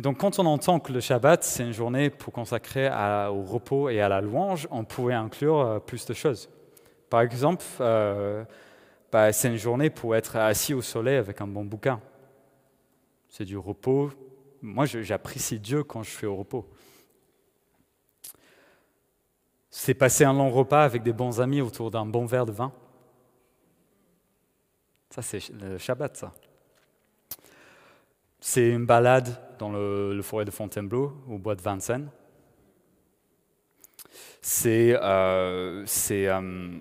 donc 0.00 0.18
quand 0.18 0.38
on 0.38 0.46
entend 0.46 0.80
que 0.80 0.92
le 0.92 1.00
Shabbat, 1.00 1.44
c'est 1.44 1.62
une 1.62 1.72
journée 1.72 2.10
pour 2.10 2.32
consacrer 2.32 2.88
au 3.28 3.42
repos 3.42 3.88
et 3.88 4.00
à 4.00 4.08
la 4.08 4.20
louange, 4.20 4.68
on 4.70 4.84
pourrait 4.84 5.14
inclure 5.14 5.60
euh, 5.60 5.78
plus 5.78 6.04
de 6.06 6.12
choses. 6.12 6.50
Par 7.08 7.20
exemple, 7.20 7.64
euh, 7.80 8.44
bah, 9.12 9.32
c'est 9.32 9.48
une 9.48 9.56
journée 9.56 9.90
pour 9.90 10.16
être 10.16 10.36
assis 10.36 10.72
au 10.72 10.80
soleil 10.80 11.16
avec 11.16 11.40
un 11.40 11.46
bon 11.46 11.64
bouquin. 11.64 12.00
C'est 13.28 13.44
du 13.44 13.58
repos. 13.58 14.10
Moi, 14.62 14.86
j'apprécie 14.86 15.58
Dieu 15.58 15.84
quand 15.84 16.02
je 16.02 16.10
suis 16.10 16.26
au 16.26 16.36
repos. 16.36 16.66
C'est 19.74 19.94
passer 19.94 20.24
un 20.24 20.34
long 20.34 20.50
repas 20.50 20.84
avec 20.84 21.02
des 21.02 21.14
bons 21.14 21.40
amis 21.40 21.62
autour 21.62 21.90
d'un 21.90 22.04
bon 22.04 22.26
verre 22.26 22.44
de 22.44 22.52
vin. 22.52 22.70
Ça, 25.08 25.22
c'est 25.22 25.48
le 25.48 25.78
Shabbat, 25.78 26.14
ça. 26.14 26.32
C'est 28.38 28.68
une 28.68 28.84
balade 28.84 29.34
dans 29.58 29.70
le, 29.72 30.20
forêt 30.22 30.44
de 30.44 30.50
Fontainebleau, 30.50 31.14
au 31.26 31.38
bois 31.38 31.54
de 31.54 31.62
Vincennes. 31.62 32.10
C'est 34.42 34.94
euh, 35.00 35.86
euh, 36.10 36.78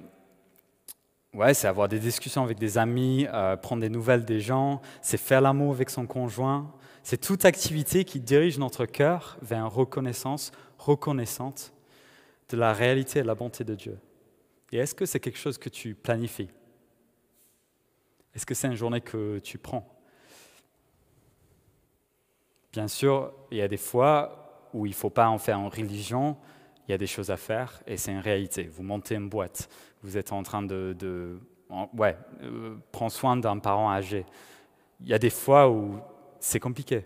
ouais, 1.34 1.66
avoir 1.66 1.88
des 1.88 2.00
discussions 2.00 2.44
avec 2.44 2.60
des 2.60 2.78
amis, 2.78 3.26
euh, 3.34 3.56
prendre 3.56 3.82
des 3.82 3.90
nouvelles 3.90 4.26
des 4.26 4.42
gens, 4.42 4.82
c'est 5.02 5.18
faire 5.18 5.40
l'amour 5.40 5.74
avec 5.74 5.90
son 5.90 6.06
conjoint. 6.06 6.70
C'est 7.04 7.22
toute 7.22 7.46
activité 7.46 8.04
qui 8.04 8.20
dirige 8.20 8.60
notre 8.60 8.86
cœur 8.86 9.38
vers 9.42 9.60
une 9.60 9.72
reconnaissance 9.72 10.52
reconnaissante 10.78 11.74
de 12.56 12.62
la 12.62 12.74
réalité 12.74 13.20
et 13.20 13.22
de 13.22 13.28
la 13.28 13.36
bonté 13.36 13.64
de 13.64 13.76
Dieu. 13.76 13.98
Et 14.72 14.78
est-ce 14.78 14.96
que 14.96 15.06
c'est 15.06 15.20
quelque 15.20 15.38
chose 15.38 15.58
que 15.58 15.70
tu 15.70 15.96
planifies? 15.96 16.50
Est-ce 18.34 18.46
que 18.46 18.54
c'est 18.54 18.68
une 18.68 18.76
journée 18.76 19.02
que 19.02 19.40
tu 19.40 19.58
prends? 19.58 19.88
Bien 22.72 22.88
sûr, 22.88 23.34
il 23.52 23.58
y 23.58 23.62
a 23.62 23.68
des 23.68 23.78
fois 23.78 24.70
où 24.74 24.86
il 24.86 24.90
ne 24.90 24.96
faut 24.96 25.10
pas 25.10 25.28
en 25.28 25.38
faire 25.38 25.60
en 25.60 25.68
religion. 25.68 26.38
Il 26.88 26.92
y 26.92 26.94
a 26.94 26.98
des 26.98 27.08
choses 27.08 27.30
à 27.30 27.38
faire 27.38 27.82
et 27.86 27.98
c'est 27.98 28.12
une 28.12 28.20
réalité. 28.20 28.64
Vous 28.64 28.84
montez 28.84 29.16
une 29.16 29.30
boîte, 29.30 29.70
vous 30.04 30.18
êtes 30.18 30.32
en 30.32 30.44
train 30.44 30.62
de, 30.62 31.38
ouais, 31.98 32.18
euh, 32.44 32.78
prendre 32.92 33.12
soin 33.12 33.38
d'un 33.38 33.60
parent 33.60 33.92
âgé. 33.92 34.26
Il 35.02 35.10
y 35.10 35.14
a 35.14 35.20
des 35.20 35.30
fois 35.30 35.70
où 35.70 36.00
c'est 36.40 36.60
compliqué. 36.60 37.06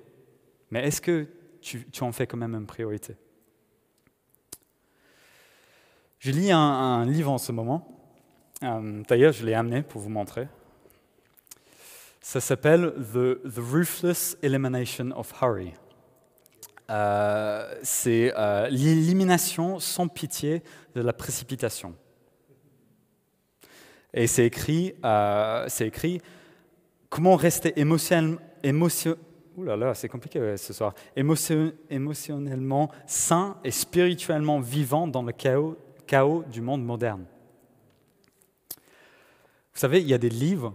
Mais 0.69 0.88
est-ce 0.88 1.01
que 1.01 1.27
tu, 1.62 1.86
en 2.01 2.12
fais 2.12 2.27
quand 2.27 2.38
même 2.38 2.55
une 2.55 2.65
priorité? 2.65 3.15
Je 6.19 6.32
lis 6.32 6.51
un, 6.51 7.06
livre 7.06 7.32
en 7.32 7.38
ce 7.38 7.51
moment. 7.51 7.88
Euh, 8.63 9.04
d'ailleurs, 9.08 9.34
je 9.34 9.45
l'ai 9.45 9.54
amené 9.54 9.82
pour 9.82 10.01
vous 10.01 10.10
montrer. 10.10 10.47
Ça 12.21 12.41
s'appelle 12.41 12.93
The, 13.13 13.38
Ruthless 13.58 14.38
Elimination 14.41 15.12
of 15.15 15.32
Hurry. 15.41 15.73
Euh, 16.89 17.75
c'est 17.84 18.34
euh, 18.36 18.67
l'élimination 18.69 19.80
sans 19.80 20.08
pitié 20.08 20.63
de 20.95 21.01
la 21.01 21.13
précipitation. 21.13 21.95
Et 24.13 24.28
c'est 24.28 24.45
écrit, 24.45 24.95
euh, 25.04 25.67
écrit 25.82 26.21
comment 27.10 27.36
rester 27.36 27.80
émotionnellement 27.80 28.89
sain 33.06 33.58
et 33.63 33.71
spirituellement 33.71 34.60
vivant 34.60 35.08
dans 35.08 35.21
le 35.21 35.32
chaos, 35.32 35.78
chaos 36.07 36.43
du 36.51 36.61
monde 36.61 36.83
moderne. 36.83 37.25
Vous 39.73 39.79
savez, 39.79 40.01
il 40.01 40.07
y 40.07 40.13
a 40.13 40.17
des 40.17 40.29
livres 40.29 40.73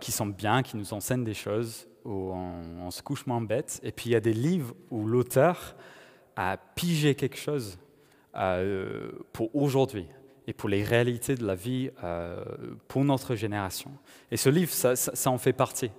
qui 0.00 0.10
sont 0.10 0.26
bien, 0.26 0.62
qui 0.62 0.76
nous 0.76 0.94
enseignent 0.94 1.24
des 1.24 1.34
choses, 1.34 1.86
où 2.04 2.32
on, 2.32 2.90
se 2.90 3.02
couche 3.02 3.26
moins 3.26 3.40
bête. 3.40 3.80
Et 3.82 3.92
puis 3.92 4.10
il 4.10 4.12
y 4.12 4.16
a 4.16 4.20
des 4.20 4.32
livres 4.32 4.74
où 4.90 5.06
l'auteur 5.06 5.76
a 6.36 6.56
pigé 6.56 7.14
quelque 7.14 7.36
chose 7.36 7.78
euh, 8.36 9.12
pour 9.32 9.54
aujourd'hui 9.54 10.06
et 10.46 10.52
pour 10.52 10.68
les 10.68 10.82
réalités 10.82 11.34
de 11.34 11.46
la 11.46 11.54
vie 11.54 11.90
euh, 12.02 12.44
pour 12.88 13.04
notre 13.04 13.34
génération. 13.34 13.90
Et 14.30 14.36
ce 14.36 14.48
livre, 14.48 14.72
ça, 14.72 15.30
en 15.30 15.38
fait 15.38 15.52
partie. 15.52 15.90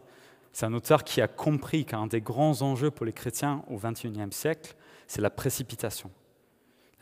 C'est 0.51 0.65
un 0.65 0.73
auteur 0.73 1.03
qui 1.03 1.21
a 1.21 1.27
compris 1.27 1.85
qu'un 1.85 2.07
des 2.07 2.21
grands 2.21 2.61
enjeux 2.61 2.91
pour 2.91 3.05
les 3.05 3.13
chrétiens 3.13 3.63
au 3.69 3.77
XXIe 3.77 4.31
siècle, 4.31 4.75
c'est 5.07 5.21
la 5.21 5.29
précipitation. 5.29 6.11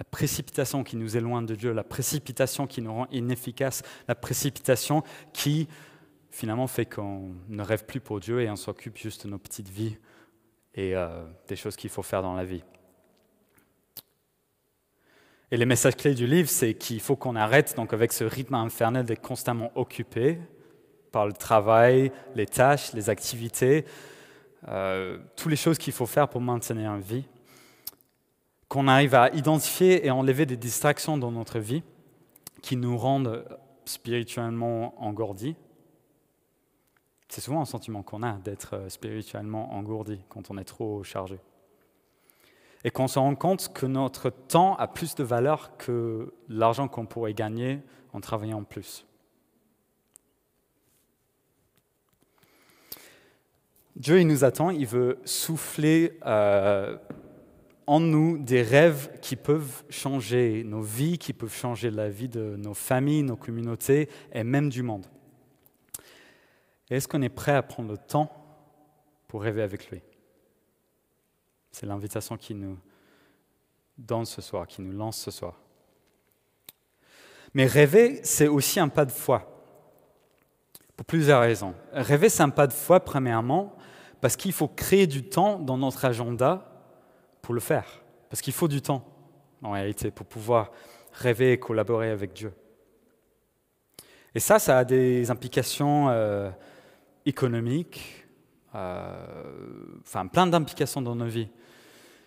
La 0.01 0.05
précipitation 0.05 0.83
qui 0.83 0.97
nous 0.97 1.15
éloigne 1.15 1.45
de 1.45 1.53
Dieu, 1.53 1.73
la 1.73 1.83
précipitation 1.83 2.65
qui 2.65 2.81
nous 2.81 2.91
rend 2.91 3.07
inefficaces, 3.11 3.83
la 4.07 4.15
précipitation 4.15 5.03
qui 5.31 5.67
finalement 6.31 6.65
fait 6.65 6.87
qu'on 6.87 7.35
ne 7.49 7.61
rêve 7.61 7.85
plus 7.85 7.99
pour 7.99 8.19
Dieu 8.19 8.41
et 8.41 8.49
on 8.49 8.55
s'occupe 8.55 8.97
juste 8.97 9.27
de 9.27 9.29
nos 9.29 9.37
petites 9.37 9.69
vies 9.69 9.95
et 10.73 10.95
euh, 10.95 11.23
des 11.47 11.55
choses 11.55 11.75
qu'il 11.75 11.91
faut 11.91 12.01
faire 12.01 12.23
dans 12.23 12.33
la 12.33 12.43
vie. 12.43 12.63
Et 15.51 15.57
les 15.57 15.67
messages 15.67 15.95
clés 15.95 16.15
du 16.15 16.25
livre, 16.25 16.49
c'est 16.49 16.73
qu'il 16.73 16.99
faut 16.99 17.15
qu'on 17.15 17.35
arrête 17.35 17.75
donc 17.75 17.93
avec 17.93 18.11
ce 18.11 18.23
rythme 18.23 18.55
infernal 18.55 19.05
d'être 19.05 19.21
constamment 19.21 19.71
occupé 19.75 20.39
par 21.11 21.27
le 21.27 21.33
travail, 21.33 22.11
les 22.33 22.47
tâches, 22.47 22.93
les 22.93 23.11
activités, 23.11 23.85
euh, 24.67 25.19
toutes 25.35 25.51
les 25.51 25.55
choses 25.55 25.77
qu'il 25.77 25.93
faut 25.93 26.07
faire 26.07 26.27
pour 26.27 26.41
maintenir 26.41 26.91
une 26.91 27.01
vie, 27.01 27.25
qu'on 28.71 28.87
arrive 28.87 29.15
à 29.15 29.29
identifier 29.31 30.05
et 30.05 30.11
enlever 30.11 30.45
des 30.45 30.55
distractions 30.55 31.17
dans 31.17 31.29
notre 31.29 31.59
vie 31.59 31.83
qui 32.61 32.77
nous 32.77 32.97
rendent 32.97 33.43
spirituellement 33.83 34.95
engourdis, 35.03 35.57
c'est 37.27 37.41
souvent 37.41 37.59
un 37.59 37.65
sentiment 37.65 38.01
qu'on 38.01 38.23
a 38.23 38.31
d'être 38.37 38.75
euh, 38.77 38.87
spirituellement 38.87 39.73
engourdi 39.73 40.21
quand 40.29 40.51
on 40.51 40.57
est 40.57 40.63
trop 40.63 41.03
chargé. 41.03 41.37
Et 42.85 42.91
qu'on 42.91 43.09
se 43.09 43.19
rend 43.19 43.35
compte 43.35 43.73
que 43.73 43.85
notre 43.85 44.29
temps 44.29 44.77
a 44.77 44.87
plus 44.87 45.15
de 45.15 45.23
valeur 45.25 45.75
que 45.75 46.33
l'argent 46.47 46.87
qu'on 46.87 47.05
pourrait 47.05 47.33
gagner 47.33 47.81
en 48.13 48.21
travaillant 48.21 48.63
plus. 48.63 49.05
Dieu, 53.97 54.21
il 54.21 54.27
nous 54.27 54.45
attend, 54.45 54.69
il 54.69 54.87
veut 54.87 55.19
souffler 55.25 56.17
euh, 56.25 56.95
en 57.87 57.99
nous 57.99 58.37
des 58.37 58.61
rêves 58.61 59.19
qui 59.21 59.35
peuvent 59.35 59.83
changer 59.89 60.63
nos 60.63 60.81
vies, 60.81 61.17
qui 61.17 61.33
peuvent 61.33 61.55
changer 61.55 61.91
la 61.91 62.09
vie 62.09 62.29
de 62.29 62.55
nos 62.57 62.73
familles, 62.73 63.23
nos 63.23 63.35
communautés 63.35 64.09
et 64.31 64.43
même 64.43 64.69
du 64.69 64.83
monde 64.83 65.05
est-ce 66.95 67.07
qu'on 67.07 67.21
est 67.21 67.29
prêt 67.29 67.53
à 67.53 67.63
prendre 67.63 67.89
le 67.89 67.97
temps 67.97 68.29
pour 69.27 69.41
rêver 69.41 69.61
avec 69.61 69.89
lui? 69.89 70.01
C'est 71.71 71.85
l'invitation 71.85 72.35
qui 72.35 72.53
nous 72.53 72.77
donne 73.97 74.25
ce 74.25 74.41
soir, 74.41 74.67
qui 74.67 74.81
nous 74.81 74.91
lance 74.91 75.17
ce 75.17 75.31
soir. 75.31 75.55
Mais 77.53 77.65
rêver, 77.65 78.19
c'est 78.23 78.47
aussi 78.47 78.79
un 78.79 78.89
pas 78.89 79.05
de 79.05 79.11
foi, 79.11 79.47
pour 80.97 81.05
plusieurs 81.05 81.41
raisons. 81.41 81.73
Rêver, 81.93 82.29
c'est 82.29 82.43
un 82.43 82.49
pas 82.49 82.67
de 82.67 82.73
foi, 82.73 82.99
premièrement, 82.99 83.75
parce 84.19 84.35
qu'il 84.35 84.51
faut 84.51 84.67
créer 84.67 85.07
du 85.07 85.23
temps 85.23 85.59
dans 85.59 85.77
notre 85.77 86.03
agenda 86.05 86.70
pour 87.41 87.53
le 87.53 87.59
faire. 87.59 88.01
Parce 88.29 88.41
qu'il 88.41 88.53
faut 88.53 88.67
du 88.67 88.81
temps, 88.81 89.05
en 89.61 89.71
réalité, 89.71 90.11
pour 90.11 90.25
pouvoir 90.25 90.71
rêver 91.13 91.53
et 91.53 91.59
collaborer 91.59 92.09
avec 92.09 92.33
Dieu. 92.33 92.53
Et 94.33 94.39
ça, 94.39 94.59
ça 94.59 94.77
a 94.77 94.85
des 94.85 95.29
implications 95.29 96.09
euh, 96.09 96.49
économique, 97.25 98.25
euh, 98.75 99.13
enfin 100.01 100.27
plein 100.27 100.47
d'implications 100.47 101.01
dans 101.01 101.15
nos 101.15 101.25
vies. 101.25 101.49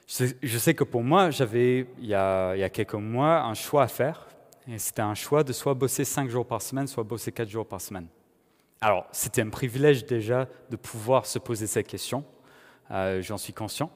Je 0.07 0.59
sais, 0.59 0.75
que 0.75 0.85
pour 0.85 1.03
moi, 1.03 1.31
j'avais 1.31 1.87
il, 1.99 2.09
y 2.09 2.15
a 2.15 2.69
quelques 2.69 2.93
mois 2.93 3.41
un 3.41 3.55
choix 3.55 3.85
à 3.85 3.89
faire. 3.89 4.29
Et 4.69 4.79
c'était 4.79 5.03
un 5.03 5.15
choix 5.15 5.45
de 5.45 5.53
soit 5.53 5.75
bosser 5.75 6.05
cinq 6.05 6.29
jours 6.29 6.47
par 6.47 6.61
semaine, 6.61 6.87
soit 6.87 7.05
bosser 7.05 7.33
quatre 7.33 7.49
jours 7.49 7.67
par 7.67 7.81
semaine. 7.81 8.07
Alors, 8.81 9.07
c'était 9.13 9.41
un 9.41 9.49
privilège 9.49 10.05
déjà 10.05 10.47
de 10.71 10.77
pouvoir 10.77 11.25
se 11.25 11.39
poser 11.39 11.67
cette 11.67 11.87
question. 11.87 12.25
Euh, 12.91 13.23
j'en 13.23 13.39
suis 13.39 13.55
conscient. 13.55 13.91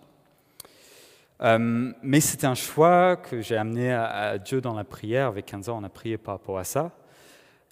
Euh, 1.40 1.92
mais 2.02 2.20
c'était 2.20 2.46
un 2.46 2.54
choix 2.54 3.16
que 3.16 3.40
j'ai 3.40 3.56
amené 3.56 3.92
à, 3.92 4.38
Dieu 4.38 4.60
dans 4.60 4.74
la 4.74 4.84
prière. 4.84 5.28
Avec 5.28 5.46
15 5.46 5.68
ans, 5.68 5.78
on 5.80 5.84
a 5.84 5.88
prié 5.88 6.18
par 6.18 6.34
rapport 6.34 6.58
à 6.58 6.64
ça. 6.64 6.92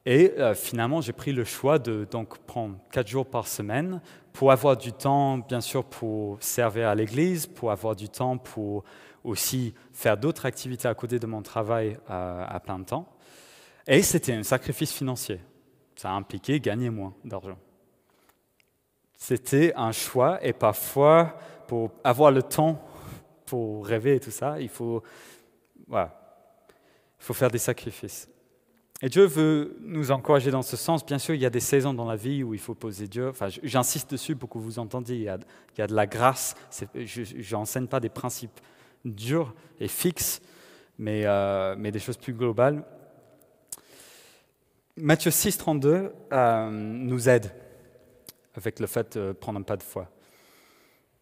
Et 0.05 0.35
euh, 0.39 0.55
finalement, 0.55 1.01
j'ai 1.01 1.13
pris 1.13 1.33
le 1.33 1.45
choix 1.45 1.79
de 1.81 2.07
donc, 2.09 2.39
prendre 2.39 2.77
quatre 2.93 3.09
jours 3.09 3.27
par 3.27 3.49
semaine 3.49 4.01
pour 4.33 4.53
avoir 4.53 4.77
du 4.77 4.93
temps, 4.93 5.39
bien 5.39 5.61
sûr, 5.61 5.85
pour 5.85 6.37
servir 6.41 6.89
à 6.89 6.95
l'église, 6.95 7.47
pour 7.47 7.73
avoir 7.73 7.97
du 7.97 8.09
temps 8.09 8.39
pour 8.39 8.85
aussi 9.25 9.75
faire 9.93 10.17
d'autres 10.17 10.47
activités 10.47 10.87
à 10.87 10.95
côté 10.95 11.19
de 11.19 11.27
mon 11.27 11.43
travail 11.43 11.99
euh, 12.09 12.45
à 12.47 12.61
plein 12.61 12.81
temps. 12.83 13.09
Et 13.89 14.03
c'était 14.03 14.35
un 14.35 14.45
sacrifice 14.45 14.93
financier. 14.93 15.41
Ça 15.97 16.11
a 16.11 16.13
impliqué 16.13 16.61
gagner 16.61 16.91
moins 16.91 17.15
d'argent. 17.25 17.59
C'était 19.17 19.73
un 19.75 19.93
choix 19.93 20.39
et 20.45 20.53
parfois, 20.53 21.37
pour 21.67 21.91
avoir 22.05 22.31
le 22.31 22.43
temps 22.43 22.81
pour 23.47 23.87
rêver 23.87 24.17
et 24.17 24.21
tout 24.21 24.31
ça, 24.31 24.61
il 24.61 24.69
faut, 24.69 25.03
voilà, 25.87 26.43
il 27.19 27.25
faut 27.25 27.35
faire 27.35 27.51
des 27.51 27.59
sacrifices. 27.59 28.29
Et 29.03 29.09
Dieu 29.09 29.25
veut 29.25 29.77
nous 29.81 30.11
encourager 30.11 30.51
dans 30.51 30.63
ce 30.63 30.77
sens. 30.77 31.05
Bien 31.05 31.19
sûr, 31.19 31.35
il 31.35 31.41
y 31.41 31.47
a 31.47 31.51
des 31.51 31.61
saisons 31.61 31.93
dans 31.93 32.07
la 32.07 32.17
vie 32.17 32.43
où 32.43 32.55
il 32.55 32.61
faut 32.61 32.75
poser 32.75 33.09
Dieu. 33.09 33.29
Enfin, 33.29 33.49
j'insiste 33.63 34.11
dessus 34.11 34.37
pour 34.37 34.49
que 34.49 34.57
vous 34.57 34.79
entendiez. 34.79 35.17
Il 35.17 35.23
y 35.23 35.29
a, 35.29 35.39
il 35.75 35.81
y 35.81 35.83
a 35.83 35.87
de 35.87 35.95
la 35.95 36.07
grâce. 36.07 36.55
Je 36.95 37.55
n'enseigne 37.55 37.89
pas 37.89 38.01
des 38.01 38.09
principes 38.09 38.59
durs 39.05 39.55
et 39.81 39.89
fixes, 39.89 40.41
mais, 40.99 41.23
euh, 41.27 41.75
mais 41.79 41.93
des 41.93 41.99
choses 41.99 42.17
plus 42.17 42.33
globales. 42.33 42.85
Matthieu 44.97 45.31
6, 45.31 45.59
32 45.59 46.13
euh, 46.33 46.71
nous 46.71 47.29
aide 47.29 47.53
avec 48.55 48.81
le 48.81 48.87
fait 48.87 49.19
de 49.19 49.33
prendre 49.33 49.59
un 49.59 49.63
pas 49.63 49.77
de 49.77 49.83
foi. 49.83 50.09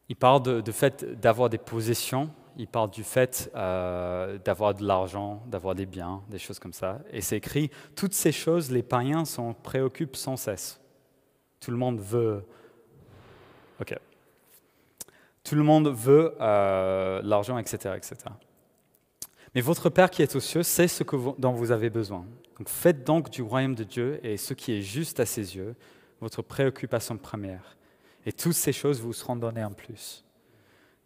Il 0.09 0.17
parle 0.17 0.43
de, 0.43 0.61
de 0.61 0.73
fait 0.73 1.05
d'avoir 1.21 1.49
des 1.49 1.59
possessions 1.59 2.31
il 2.57 2.69
parle 2.69 2.90
du 2.90 3.03
fait 3.03 3.51
euh, 3.55 4.38
d'avoir 4.38 4.75
de 4.75 4.85
l'argent, 4.85 5.43
d'avoir 5.47 5.75
des 5.75 5.87
biens, 5.87 6.23
des 6.29 6.38
choses 6.38 6.59
comme 6.59 6.73
ça. 6.73 7.01
Et 7.11 7.21
c'est 7.21 7.37
écrit, 7.37 7.71
toutes 7.97 8.14
ces 8.14 8.33
choses, 8.33 8.71
les 8.71 8.83
païens 8.83 9.25
s'en 9.25 9.55
préoccupent 9.55 10.17
sans 10.17 10.37
cesse. 10.37 10.81
Tout 11.61 11.71
le 11.71 11.77
monde 11.77 12.01
veut... 12.01 12.45
OK. 13.81 13.95
Tout 15.43 15.57
le 15.57 15.62
monde 15.62 15.88
veut 15.88 16.35
euh, 16.40 17.21
l'argent, 17.25 17.59
etc., 17.59 17.95
etc. 17.97 18.17
Mais 19.55 19.61
votre 19.61 19.90
Père 19.90 20.11
qui 20.11 20.23
est 20.23 20.37
aux 20.37 20.40
cieux 20.40 20.62
sait 20.62 20.88
ce 20.88 21.03
que 21.03 21.17
dont 21.38 21.53
vous 21.53 21.71
avez 21.71 21.90
besoin. 21.90 22.25
Donc 22.59 22.69
faites 22.69 23.05
donc 23.05 23.31
du 23.31 23.43
royaume 23.43 23.75
de 23.75 23.85
Dieu 23.85 24.21
et 24.23 24.37
ce 24.37 24.55
qui 24.55 24.73
est 24.73 24.83
juste 24.83 25.21
à 25.21 25.27
ses 25.27 25.57
yeux, 25.57 25.75
votre 26.21 26.40
préoccupation 26.40 27.17
première. 27.17 27.77
Et 28.27 28.33
toutes 28.33 28.55
ces 28.55 28.73
choses 28.73 29.01
vous 29.01 29.13
seront 29.13 29.37
données 29.37 29.65
en 29.65 29.73
plus. 29.73 30.25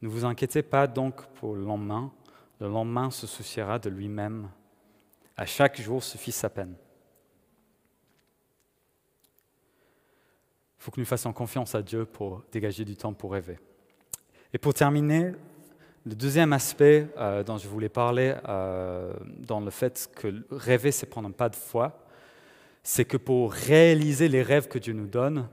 Ne 0.02 0.08
vous 0.08 0.24
inquiétez 0.24 0.62
pas 0.62 0.86
donc 0.86 1.26
pour 1.34 1.54
le 1.54 1.64
lendemain. 1.64 2.12
Le 2.60 2.68
lendemain 2.68 3.10
se 3.10 3.26
souciera 3.26 3.78
de 3.78 3.90
lui-même. 3.90 4.48
À 5.36 5.46
chaque 5.46 5.80
jour 5.80 6.02
suffit 6.02 6.32
sa 6.32 6.48
peine. 6.48 6.74
Il 10.78 10.84
faut 10.84 10.90
que 10.90 11.00
nous 11.00 11.06
fassions 11.06 11.32
confiance 11.32 11.74
à 11.74 11.82
Dieu 11.82 12.04
pour 12.04 12.42
dégager 12.52 12.84
du 12.84 12.96
temps 12.96 13.12
pour 13.12 13.32
rêver. 13.32 13.58
Et 14.52 14.58
pour 14.58 14.74
terminer, 14.74 15.34
Le 16.08 16.14
deuxième 16.14 16.54
aspect 16.54 17.06
euh, 17.18 17.42
dont 17.42 17.58
je 17.58 17.68
voulais 17.68 17.90
parler, 17.90 18.34
euh, 18.48 19.12
dans 19.40 19.60
le 19.60 19.70
fait 19.70 20.10
que 20.16 20.42
rêver, 20.50 20.90
c'est 20.90 21.04
prendre 21.04 21.28
un 21.28 21.32
pas 21.32 21.50
de 21.50 21.56
foi, 21.56 22.06
c'est 22.82 23.04
que 23.04 23.18
pour 23.18 23.52
réaliser 23.52 24.28
les 24.28 24.42
rêves 24.42 24.68
que 24.68 24.78
Dieu 24.78 24.94
nous 24.94 25.06
donne, 25.06 25.48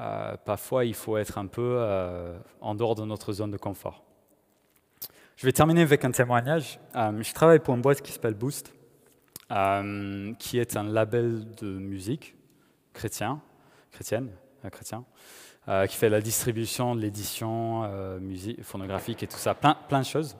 euh, 0.00 0.36
parfois 0.44 0.84
il 0.84 0.94
faut 0.94 1.16
être 1.16 1.38
un 1.38 1.46
peu 1.46 1.80
en 2.60 2.74
dehors 2.74 2.94
de 2.94 3.04
notre 3.04 3.32
zone 3.32 3.50
de 3.50 3.56
confort. 3.56 4.02
Je 5.36 5.46
vais 5.46 5.52
terminer 5.52 5.82
avec 5.82 6.04
un 6.04 6.10
témoignage. 6.10 6.78
je 6.94 7.32
travaille 7.32 7.58
pour 7.58 7.74
une 7.74 7.82
boîte 7.82 8.02
qui 8.02 8.12
s'appelle 8.12 8.34
Boost, 8.34 8.72
qui 9.48 10.58
est 10.58 10.76
un 10.76 10.84
label 10.84 11.44
de 11.56 11.66
musique 11.66 12.34
chrétien, 12.92 13.40
chrétienne, 13.90 14.30
chrétien. 14.70 15.04
Euh, 15.66 15.86
qui 15.86 15.96
fait 15.96 16.10
la 16.10 16.20
distribution, 16.20 16.92
l'édition 16.94 17.84
euh, 17.84 18.20
musique, 18.20 18.62
phonographique 18.62 19.22
et 19.22 19.26
tout 19.26 19.38
ça, 19.38 19.54
plein, 19.54 19.74
plein 19.88 20.00
de 20.00 20.04
choses. 20.04 20.36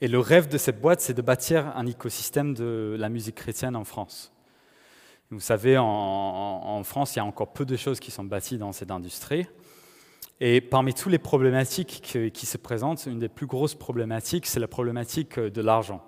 Et 0.00 0.08
le 0.08 0.18
rêve 0.18 0.48
de 0.48 0.58
cette 0.58 0.80
boîte, 0.80 1.00
c'est 1.00 1.14
de 1.14 1.22
bâtir 1.22 1.68
un 1.76 1.86
écosystème 1.86 2.52
de 2.52 2.96
la 2.98 3.08
musique 3.08 3.36
chrétienne 3.36 3.76
en 3.76 3.84
France. 3.84 4.31
Vous 5.32 5.40
savez, 5.40 5.78
en, 5.78 6.82
France, 6.84 7.16
il 7.16 7.20
y 7.20 7.20
a 7.20 7.24
encore 7.24 7.54
peu 7.54 7.64
de 7.64 7.74
choses 7.74 8.00
qui 8.00 8.10
sont 8.10 8.22
bâties 8.22 8.58
dans 8.58 8.72
cette 8.72 8.90
industrie. 8.90 9.46
Et 10.40 10.60
parmi 10.60 10.92
toutes 10.92 11.10
les 11.10 11.18
problématiques 11.18 12.02
qui 12.34 12.46
se 12.46 12.58
présentent, 12.58 13.06
une 13.06 13.18
des 13.18 13.30
plus 13.30 13.46
grosses 13.46 13.74
problématiques, 13.74 14.44
c'est 14.44 14.60
la 14.60 14.68
problématique 14.68 15.40
de 15.40 15.62
l'argent. 15.62 16.04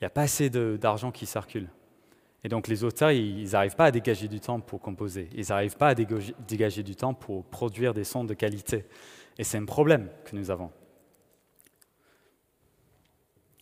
Il 0.00 0.04
n'y 0.04 0.06
a 0.06 0.10
pas 0.10 0.22
assez 0.22 0.48
d'argent 0.48 1.10
qui 1.10 1.26
circule. 1.26 1.68
Et 2.44 2.48
donc 2.48 2.66
les 2.66 2.82
auteurs, 2.82 3.10
ils 3.10 3.50
n'arrivent 3.50 3.76
pas 3.76 3.84
à 3.84 3.90
dégager 3.90 4.26
du 4.26 4.40
temps 4.40 4.58
pour 4.58 4.80
composer, 4.80 5.28
ils 5.34 5.48
n'arrivent 5.50 5.76
pas 5.76 5.88
à 5.88 5.94
dégager 5.94 6.82
du 6.82 6.96
temps 6.96 7.12
pour 7.12 7.44
produire 7.44 7.92
des 7.92 8.04
sons 8.04 8.24
de 8.24 8.32
qualité. 8.32 8.86
Et 9.36 9.44
c'est 9.44 9.58
un 9.58 9.66
problème 9.66 10.08
que 10.24 10.34
nous 10.34 10.50
avons. 10.50 10.70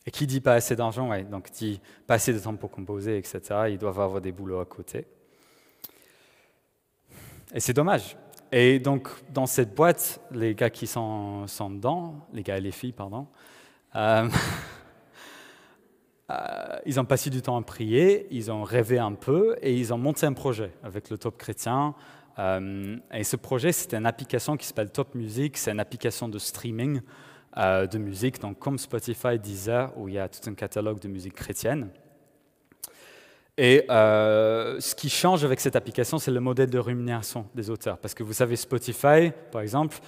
Et 0.06 0.10
qui 0.10 0.26
dit 0.26 0.40
pas 0.40 0.54
assez 0.54 0.76
d'argent, 0.76 1.10
donc 1.24 1.50
dit 1.50 1.80
pas 2.06 2.14
assez 2.14 2.32
de 2.32 2.38
temps 2.38 2.56
pour 2.56 2.70
composer, 2.70 3.18
etc., 3.18 3.40
ils 3.68 3.78
doivent 3.78 4.00
avoir 4.00 4.20
des 4.20 4.32
boulots 4.32 4.60
à 4.60 4.64
côté. 4.64 5.06
Et 7.54 7.60
c'est 7.60 7.74
dommage. 7.74 8.16
Et 8.52 8.78
donc, 8.78 9.08
dans 9.30 9.46
cette 9.46 9.74
boîte, 9.74 10.20
les 10.32 10.54
gars 10.54 10.70
qui 10.70 10.86
sont, 10.86 11.46
sont 11.46 11.70
dedans, 11.70 12.26
les 12.32 12.42
gars 12.42 12.56
et 12.56 12.60
les 12.60 12.72
filles, 12.72 12.92
pardon, 12.92 13.26
euh, 13.94 14.28
Euh, 16.30 16.78
ils 16.86 17.00
ont 17.00 17.04
passé 17.04 17.30
du 17.30 17.42
temps 17.42 17.56
à 17.56 17.62
prier, 17.62 18.26
ils 18.30 18.50
ont 18.52 18.62
rêvé 18.62 18.98
un 18.98 19.14
peu 19.14 19.56
et 19.62 19.74
ils 19.74 19.92
ont 19.92 19.98
monté 19.98 20.26
un 20.26 20.32
projet 20.32 20.70
avec 20.82 21.10
le 21.10 21.18
Top 21.18 21.36
Chrétien. 21.36 21.94
Euh, 22.38 22.96
et 23.12 23.24
ce 23.24 23.36
projet, 23.36 23.72
c'était 23.72 23.96
une 23.96 24.06
application 24.06 24.56
qui 24.56 24.66
s'appelle 24.66 24.90
Top 24.90 25.14
Music, 25.14 25.56
c'est 25.56 25.72
une 25.72 25.80
application 25.80 26.28
de 26.28 26.38
streaming 26.38 27.00
euh, 27.56 27.86
de 27.86 27.98
musique, 27.98 28.40
donc 28.40 28.58
comme 28.58 28.78
Spotify, 28.78 29.38
Deezer, 29.38 29.92
où 29.96 30.08
il 30.08 30.14
y 30.14 30.18
a 30.18 30.28
tout 30.28 30.48
un 30.48 30.54
catalogue 30.54 31.00
de 31.00 31.08
musique 31.08 31.34
chrétienne. 31.34 31.88
Et 33.58 33.84
ce 33.88 34.94
qui 34.94 35.10
change 35.10 35.44
avec 35.44 35.60
cette 35.60 35.76
application, 35.76 36.18
c'est 36.18 36.30
le 36.30 36.40
modèle 36.40 36.70
de 36.70 36.78
rémunération 36.78 37.44
des 37.54 37.68
auteurs. 37.68 37.98
Parce 37.98 38.14
que 38.14 38.22
vous 38.22 38.32
savez, 38.32 38.56
Spotify, 38.56 39.32
par 39.52 39.60
exemple, 39.60 39.98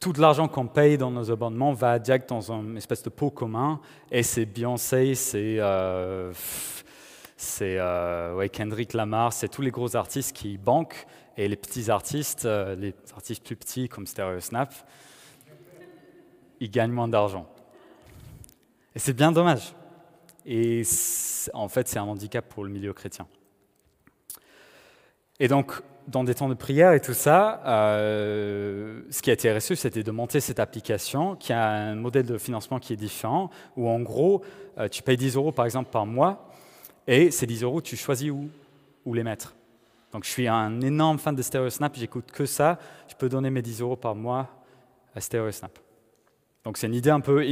tout 0.00 0.12
l'argent 0.18 0.48
qu'on 0.48 0.66
paye 0.66 0.98
dans 0.98 1.10
nos 1.10 1.30
abonnements 1.30 1.72
va 1.72 1.98
direct 1.98 2.28
dans 2.28 2.52
une 2.52 2.76
espèce 2.76 3.02
de 3.02 3.10
pot 3.10 3.30
commun. 3.30 3.80
Et 4.10 4.22
c'est 4.22 4.44
Beyoncé, 4.44 5.14
c'est 5.14 5.56
euh, 5.58 6.32
euh, 7.62 8.48
Kendrick 8.48 8.92
Lamar, 8.92 9.32
c'est 9.32 9.48
tous 9.48 9.62
les 9.62 9.70
gros 9.70 9.96
artistes 9.96 10.36
qui 10.36 10.58
banquent. 10.58 11.06
Et 11.36 11.48
les 11.48 11.56
petits 11.56 11.90
artistes, 11.90 12.44
euh, 12.46 12.74
les 12.76 12.94
artistes 13.14 13.44
plus 13.44 13.56
petits 13.56 13.88
comme 13.88 14.06
Stereo 14.06 14.40
Snap, 14.40 14.72
ils 16.60 16.70
gagnent 16.70 16.92
moins 16.92 17.08
d'argent. 17.08 17.46
Et 18.94 18.98
c'est 18.98 19.12
bien 19.12 19.32
dommage. 19.32 19.74
Et 20.46 20.82
en 21.52 21.68
fait, 21.68 21.88
c'est 21.88 21.98
un 21.98 22.04
handicap 22.04 22.48
pour 22.48 22.64
le 22.64 22.70
milieu 22.70 22.92
chrétien. 22.92 23.26
Et 25.38 25.48
donc, 25.48 25.82
dans 26.08 26.24
des 26.24 26.34
temps 26.34 26.48
de 26.48 26.54
prière 26.54 26.92
et 26.92 27.00
tout 27.00 27.14
ça, 27.14 27.60
euh, 27.66 29.02
ce 29.10 29.22
qui 29.22 29.30
a 29.30 29.32
été 29.32 29.52
reçu, 29.52 29.76
c'était 29.76 30.02
de 30.02 30.10
monter 30.10 30.40
cette 30.40 30.60
application 30.60 31.34
qui 31.34 31.52
a 31.52 31.68
un 31.68 31.94
modèle 31.94 32.26
de 32.26 32.38
financement 32.38 32.78
qui 32.78 32.92
est 32.92 32.96
différent, 32.96 33.50
où 33.76 33.88
en 33.88 34.00
gros, 34.00 34.42
euh, 34.78 34.88
tu 34.88 35.02
payes 35.02 35.16
10 35.16 35.36
euros 35.36 35.52
par 35.52 35.64
exemple 35.64 35.90
par 35.90 36.06
mois, 36.06 36.48
et 37.06 37.30
ces 37.30 37.46
10 37.46 37.64
euros, 37.64 37.80
tu 37.80 37.96
choisis 37.96 38.30
où, 38.30 38.48
où 39.04 39.14
les 39.14 39.24
mettre. 39.24 39.54
Donc 40.12 40.24
je 40.24 40.30
suis 40.30 40.48
un 40.48 40.80
énorme 40.80 41.18
fan 41.18 41.34
de 41.34 41.42
StereoSnap, 41.42 41.96
j'écoute 41.96 42.30
que 42.32 42.46
ça, 42.46 42.78
je 43.08 43.14
peux 43.14 43.28
donner 43.28 43.50
mes 43.50 43.62
10 43.62 43.80
euros 43.80 43.96
par 43.96 44.14
mois 44.14 44.48
à 45.14 45.20
StereoSnap. 45.20 45.85
Donc 46.66 46.78
c'est 46.78 46.88
une 46.88 46.94
idée 46.94 47.10
un 47.10 47.20
peu 47.20 47.46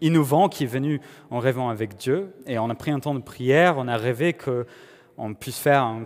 innovante 0.00 0.52
qui 0.52 0.64
est 0.64 0.66
venue 0.66 1.00
en 1.30 1.38
rêvant 1.38 1.68
avec 1.68 1.96
Dieu, 1.96 2.34
et 2.46 2.58
on 2.58 2.68
a 2.68 2.74
pris 2.74 2.90
un 2.90 2.98
temps 2.98 3.14
de 3.14 3.20
prière, 3.20 3.78
on 3.78 3.86
a 3.86 3.96
rêvé 3.96 4.32
qu'on 4.32 5.34
puisse 5.34 5.60
faire 5.60 5.84
un 5.84 6.04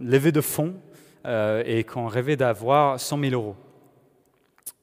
lever 0.00 0.32
de 0.32 0.40
fonds 0.40 0.74
euh, 1.26 1.62
et 1.66 1.84
qu'on 1.84 2.06
rêvait 2.06 2.36
d'avoir 2.36 2.98
100 2.98 3.20
000 3.20 3.34
euros 3.34 3.56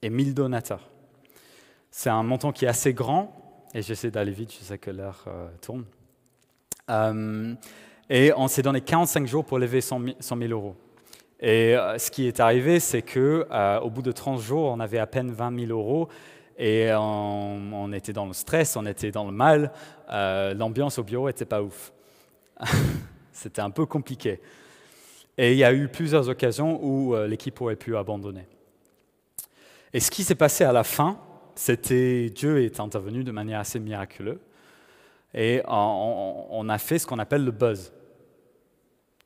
et 0.02 0.08
1000 0.08 0.34
donateurs. 0.34 0.88
C'est 1.90 2.10
un 2.10 2.22
montant 2.22 2.52
qui 2.52 2.64
est 2.64 2.68
assez 2.68 2.94
grand, 2.94 3.34
et 3.74 3.82
j'essaie 3.82 4.12
d'aller 4.12 4.30
vite, 4.30 4.52
je 4.52 4.64
sais 4.64 4.78
que 4.78 4.92
l'heure 4.92 5.24
euh, 5.26 5.48
tourne. 5.60 5.84
Euh, 6.90 7.56
et 8.08 8.32
on 8.36 8.46
s'est 8.46 8.62
donné 8.62 8.82
45 8.82 9.26
jours 9.26 9.44
pour 9.44 9.58
lever 9.58 9.80
100 9.80 10.00
000 10.20 10.42
euros. 10.52 10.76
Et 11.40 11.74
ce 11.98 12.10
qui 12.10 12.28
est 12.28 12.40
arrivé, 12.40 12.80
c'est 12.80 13.02
qu'au 13.02 13.90
bout 13.90 14.00
de 14.00 14.12
30 14.12 14.40
jours, 14.40 14.70
on 14.70 14.80
avait 14.80 14.98
à 14.98 15.06
peine 15.06 15.32
20 15.32 15.66
000 15.66 15.72
euros 15.72 16.08
et 16.58 16.90
on, 16.94 17.92
était 17.92 18.12
dans 18.12 18.26
le 18.26 18.32
stress, 18.32 18.76
on 18.76 18.86
était 18.86 19.10
dans 19.10 19.24
le 19.24 19.32
mal. 19.32 19.72
L'ambiance 20.08 20.98
au 20.98 21.02
bureau 21.02 21.26
n'était 21.26 21.44
pas 21.44 21.62
ouf. 21.62 21.92
C'était 23.32 23.60
un 23.60 23.70
peu 23.70 23.84
compliqué. 23.84 24.40
Et 25.38 25.52
il 25.52 25.58
y 25.58 25.64
a 25.64 25.72
eu 25.72 25.88
plusieurs 25.88 26.28
occasions 26.28 26.80
où 26.82 27.14
euh, 27.14 27.26
l'équipe 27.26 27.60
aurait 27.60 27.76
pu 27.76 27.96
abandonner. 27.96 28.46
Et 29.92 30.00
ce 30.00 30.10
qui 30.10 30.24
s'est 30.24 30.34
passé 30.34 30.64
à 30.64 30.72
la 30.72 30.84
fin, 30.84 31.18
c'était 31.54 32.30
Dieu 32.30 32.64
est 32.64 32.80
intervenu 32.80 33.24
de 33.24 33.32
manière 33.32 33.60
assez 33.60 33.78
miraculeuse. 33.78 34.38
Et 35.34 35.60
on, 35.68 36.66
a 36.70 36.78
fait 36.78 36.98
ce 36.98 37.06
qu'on 37.06 37.18
appelle 37.18 37.44
le 37.44 37.50
buzz. 37.50 37.92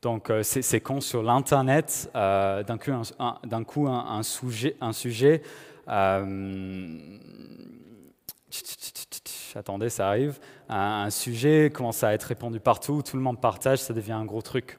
Donc, 0.03 0.29
euh, 0.31 0.43
c'est 0.43 0.81
quand 0.81 1.01
sur 1.01 1.23
l'Internet, 1.23 2.11
euh, 2.17 2.65
d'un 2.65 3.63
coup, 3.65 3.87
un 3.87 4.23
sujet 4.25 5.43
attendez, 9.55 9.89
ça 9.89 10.09
arrive, 10.09 10.39
un 10.69 11.11
sujet 11.11 11.71
commence 11.73 12.05
à 12.05 12.13
être 12.15 12.25
répandu 12.25 12.61
partout, 12.61 13.03
tout 13.03 13.17
le 13.17 13.23
monde 13.23 13.41
partage, 13.41 13.79
ça 13.79 13.93
devient 13.93 14.13
un 14.13 14.25
gros 14.25 14.43
truc. 14.43 14.79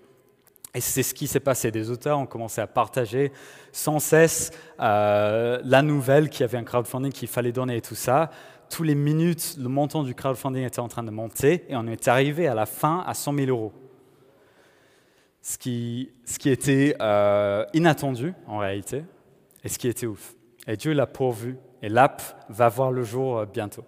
Et 0.74 0.80
c'est 0.80 1.04
ce 1.04 1.14
qui 1.14 1.28
s'est 1.28 1.42
passé. 1.42 1.70
Des 1.72 1.90
auteurs 1.90 2.18
ont 2.18 2.26
commencé 2.26 2.62
à 2.62 2.68
partager 2.68 3.32
sans 3.72 4.00
cesse 4.00 4.52
euh, 4.80 5.60
la 5.64 5.82
nouvelle 5.82 6.30
qu'il 6.30 6.42
y 6.42 6.44
avait 6.44 6.58
un 6.58 6.64
crowdfunding 6.64 7.12
qu'il 7.12 7.28
fallait 7.28 7.52
donner 7.52 7.78
et 7.78 7.82
tout 7.82 7.96
ça. 7.96 8.32
Tous 8.70 8.84
les 8.84 8.96
minutes, 8.96 9.58
le 9.60 9.68
montant 9.68 10.04
du 10.04 10.16
crowdfunding 10.16 10.64
était 10.64 10.80
en 10.80 10.88
train 10.88 11.04
de 11.04 11.12
monter 11.12 11.66
et 11.68 11.76
on 11.76 11.88
est 11.88 12.08
arrivé 12.08 12.48
à 12.48 12.56
la 12.56 12.66
fin 12.66 13.04
à 13.06 13.14
100 13.14 13.34
000 13.34 13.48
euros. 13.50 13.74
Ce 15.42 15.58
qui, 15.58 16.12
ce 16.24 16.40
qui 16.40 16.50
était 16.50 16.96
euh, 17.02 17.66
inattendu 17.74 18.34
en 18.48 18.60
réalité 18.60 19.04
et 19.64 19.70
ce 19.70 19.78
qui 19.78 19.90
était 19.90 20.06
ouf. 20.06 20.36
Et 20.68 20.78
Dieu 20.78 20.94
l'a 20.94 21.08
pourvu 21.08 21.58
et 21.82 21.90
l'app 21.90 22.22
va 22.50 22.70
voir 22.70 22.92
le 22.92 23.04
jour 23.04 23.40
euh, 23.40 23.46
bientôt. 23.46 23.84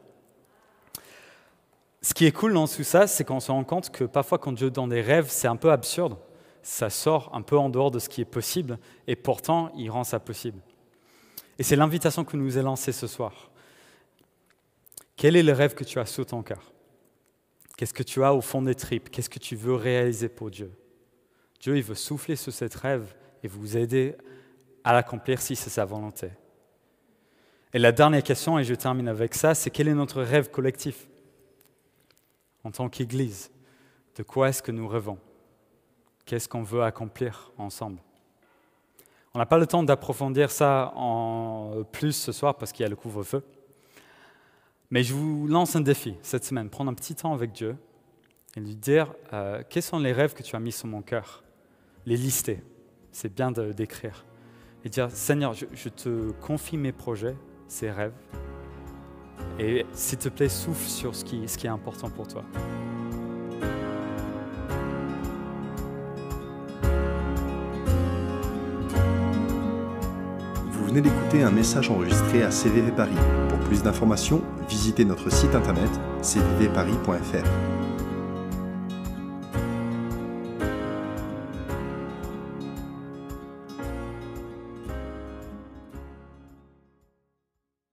Ce 2.02 2.14
qui 2.14 2.26
est 2.26 2.32
cool 2.32 2.54
dans 2.54 2.68
tout 2.68 2.84
ça, 2.84 3.08
c'est 3.08 3.24
qu'on 3.24 3.40
se 3.40 3.52
rend 3.52 3.64
compte 3.64 3.90
que 3.90 4.04
parfois 4.04 4.38
quand 4.38 4.52
Dieu 4.52 4.70
donne 4.70 4.90
des 4.90 5.02
rêves, 5.02 5.28
c'est 5.30 5.48
un 5.48 5.56
peu 5.56 5.72
absurde 5.72 6.18
ça 6.64 6.90
sort 6.90 7.30
un 7.34 7.42
peu 7.42 7.58
en 7.58 7.70
dehors 7.70 7.92
de 7.92 8.00
ce 8.00 8.10
qui 8.10 8.22
est 8.22 8.26
possible, 8.26 8.80
et 9.06 9.18
pourtant, 9.18 9.72
il 9.76 9.92
rend 9.92 10.06
ça 10.06 10.20
possible. 10.20 10.62
Et 11.60 11.64
c'est 11.64 11.76
l'invitation 11.76 12.24
que 12.24 12.38
nous 12.38 12.58
est 12.58 12.64
lancée 12.64 12.94
ce 12.94 13.06
soir. 13.06 13.52
Quel 15.16 15.36
est 15.36 15.44
le 15.44 15.52
rêve 15.52 15.76
que 15.76 15.84
tu 15.84 16.00
as 16.00 16.06
sous 16.06 16.26
ton 16.26 16.42
cœur? 16.42 16.72
Qu'est-ce 17.78 17.94
que 17.94 18.02
tu 18.02 18.24
as 18.24 18.34
au 18.34 18.42
fond 18.42 18.62
des 18.62 18.76
tripes? 18.76 19.10
Qu'est-ce 19.10 19.30
que 19.30 19.40
tu 19.40 19.56
veux 19.56 19.76
réaliser 19.76 20.30
pour 20.30 20.50
Dieu? 20.50 20.72
Dieu, 21.60 21.78
il 21.78 21.84
veut 21.84 21.96
souffler 21.96 22.36
sur 22.36 22.54
cette 22.54 22.76
rêve 22.76 23.14
et 23.44 23.48
vous 23.48 23.78
aider 23.78 24.16
à 24.84 24.94
l'accomplir 24.94 25.42
si 25.42 25.56
c'est 25.56 25.70
sa 25.70 25.86
volonté. 25.86 26.30
Et 27.76 27.80
la 27.80 27.92
dernière 27.92 28.22
question, 28.22 28.60
et 28.60 28.64
je 28.64 28.76
termine 28.76 29.08
avec 29.08 29.34
ça, 29.34 29.56
c'est 29.56 29.72
quel 29.72 29.88
est 29.88 29.96
notre 29.96 30.22
rêve 30.22 30.52
collectif 30.52 31.08
en 32.64 32.70
tant 32.70 32.88
qu'Église? 32.88 33.52
De 34.16 34.22
quoi 34.22 34.50
est-ce 34.50 34.62
que 34.62 34.72
nous 34.72 34.88
rêvons? 34.88 35.18
Qu'est-ce 36.26 36.48
qu'on 36.48 36.62
veut 36.62 36.84
accomplir 36.84 37.52
ensemble? 37.58 38.00
On 39.34 39.40
n'a 39.40 39.48
pas 39.48 39.58
le 39.58 39.66
temps 39.66 39.82
d'approfondir 39.82 40.52
ça 40.52 40.94
en 40.96 41.84
plus 41.92 42.12
ce 42.12 42.32
soir 42.32 42.56
parce 42.56 42.72
qu'il 42.72 42.84
y 42.84 42.86
a 42.86 42.90
le 42.90 42.96
couvre-feu. 42.96 43.44
Mais 44.92 45.02
je 45.02 45.16
vous 45.16 45.48
lance 45.48 45.76
un 45.76 45.82
défi 45.82 46.16
cette 46.22 46.46
semaine, 46.46 46.70
prendre 46.70 46.92
un 46.92 46.94
petit 46.94 47.16
temps 47.16 47.34
avec 47.34 47.52
Dieu 47.52 47.76
et 48.56 48.60
lui 48.60 48.76
dire 48.76 49.12
euh, 49.34 49.64
quels 49.68 49.82
sont 49.82 49.98
les 49.98 50.14
rêves 50.14 50.36
que 50.36 50.44
tu 50.44 50.56
as 50.56 50.60
mis 50.60 50.72
sur 50.72 50.88
mon 50.88 51.02
cœur, 51.02 51.44
les 52.06 52.18
lister. 52.18 52.64
C'est 53.12 53.34
bien 53.34 53.52
d'écrire. 53.52 54.24
Et 54.86 54.90
dire 54.90 55.10
Seigneur, 55.10 55.54
je, 55.54 55.66
je 55.74 55.90
te 55.90 56.32
confie 56.34 56.78
mes 56.78 56.92
projets, 56.92 57.36
ces 57.68 57.92
rêves. 57.92 58.14
Et 59.60 59.86
s'il 59.94 60.18
te 60.18 60.30
plaît, 60.30 60.50
souffle 60.50 60.88
sur 60.88 61.16
ce 61.16 61.24
qui, 61.24 61.48
ce 61.48 61.58
qui 61.58 61.68
est 61.68 61.72
important 61.72 62.10
pour 62.10 62.28
toi. 62.28 62.44
Vous 70.72 70.86
venez 70.86 71.02
d'écouter 71.02 71.44
un 71.44 71.52
message 71.52 71.90
enregistré 71.90 72.44
à 72.44 72.52
CVV 72.52 72.92
Paris. 72.92 73.12
Pour 73.50 73.60
plus 73.60 73.84
d'informations, 73.84 74.42
visitez 74.68 75.06
notre 75.06 75.32
site 75.32 75.56
internet 75.56 75.90
cvvparis.fr. 76.22 77.73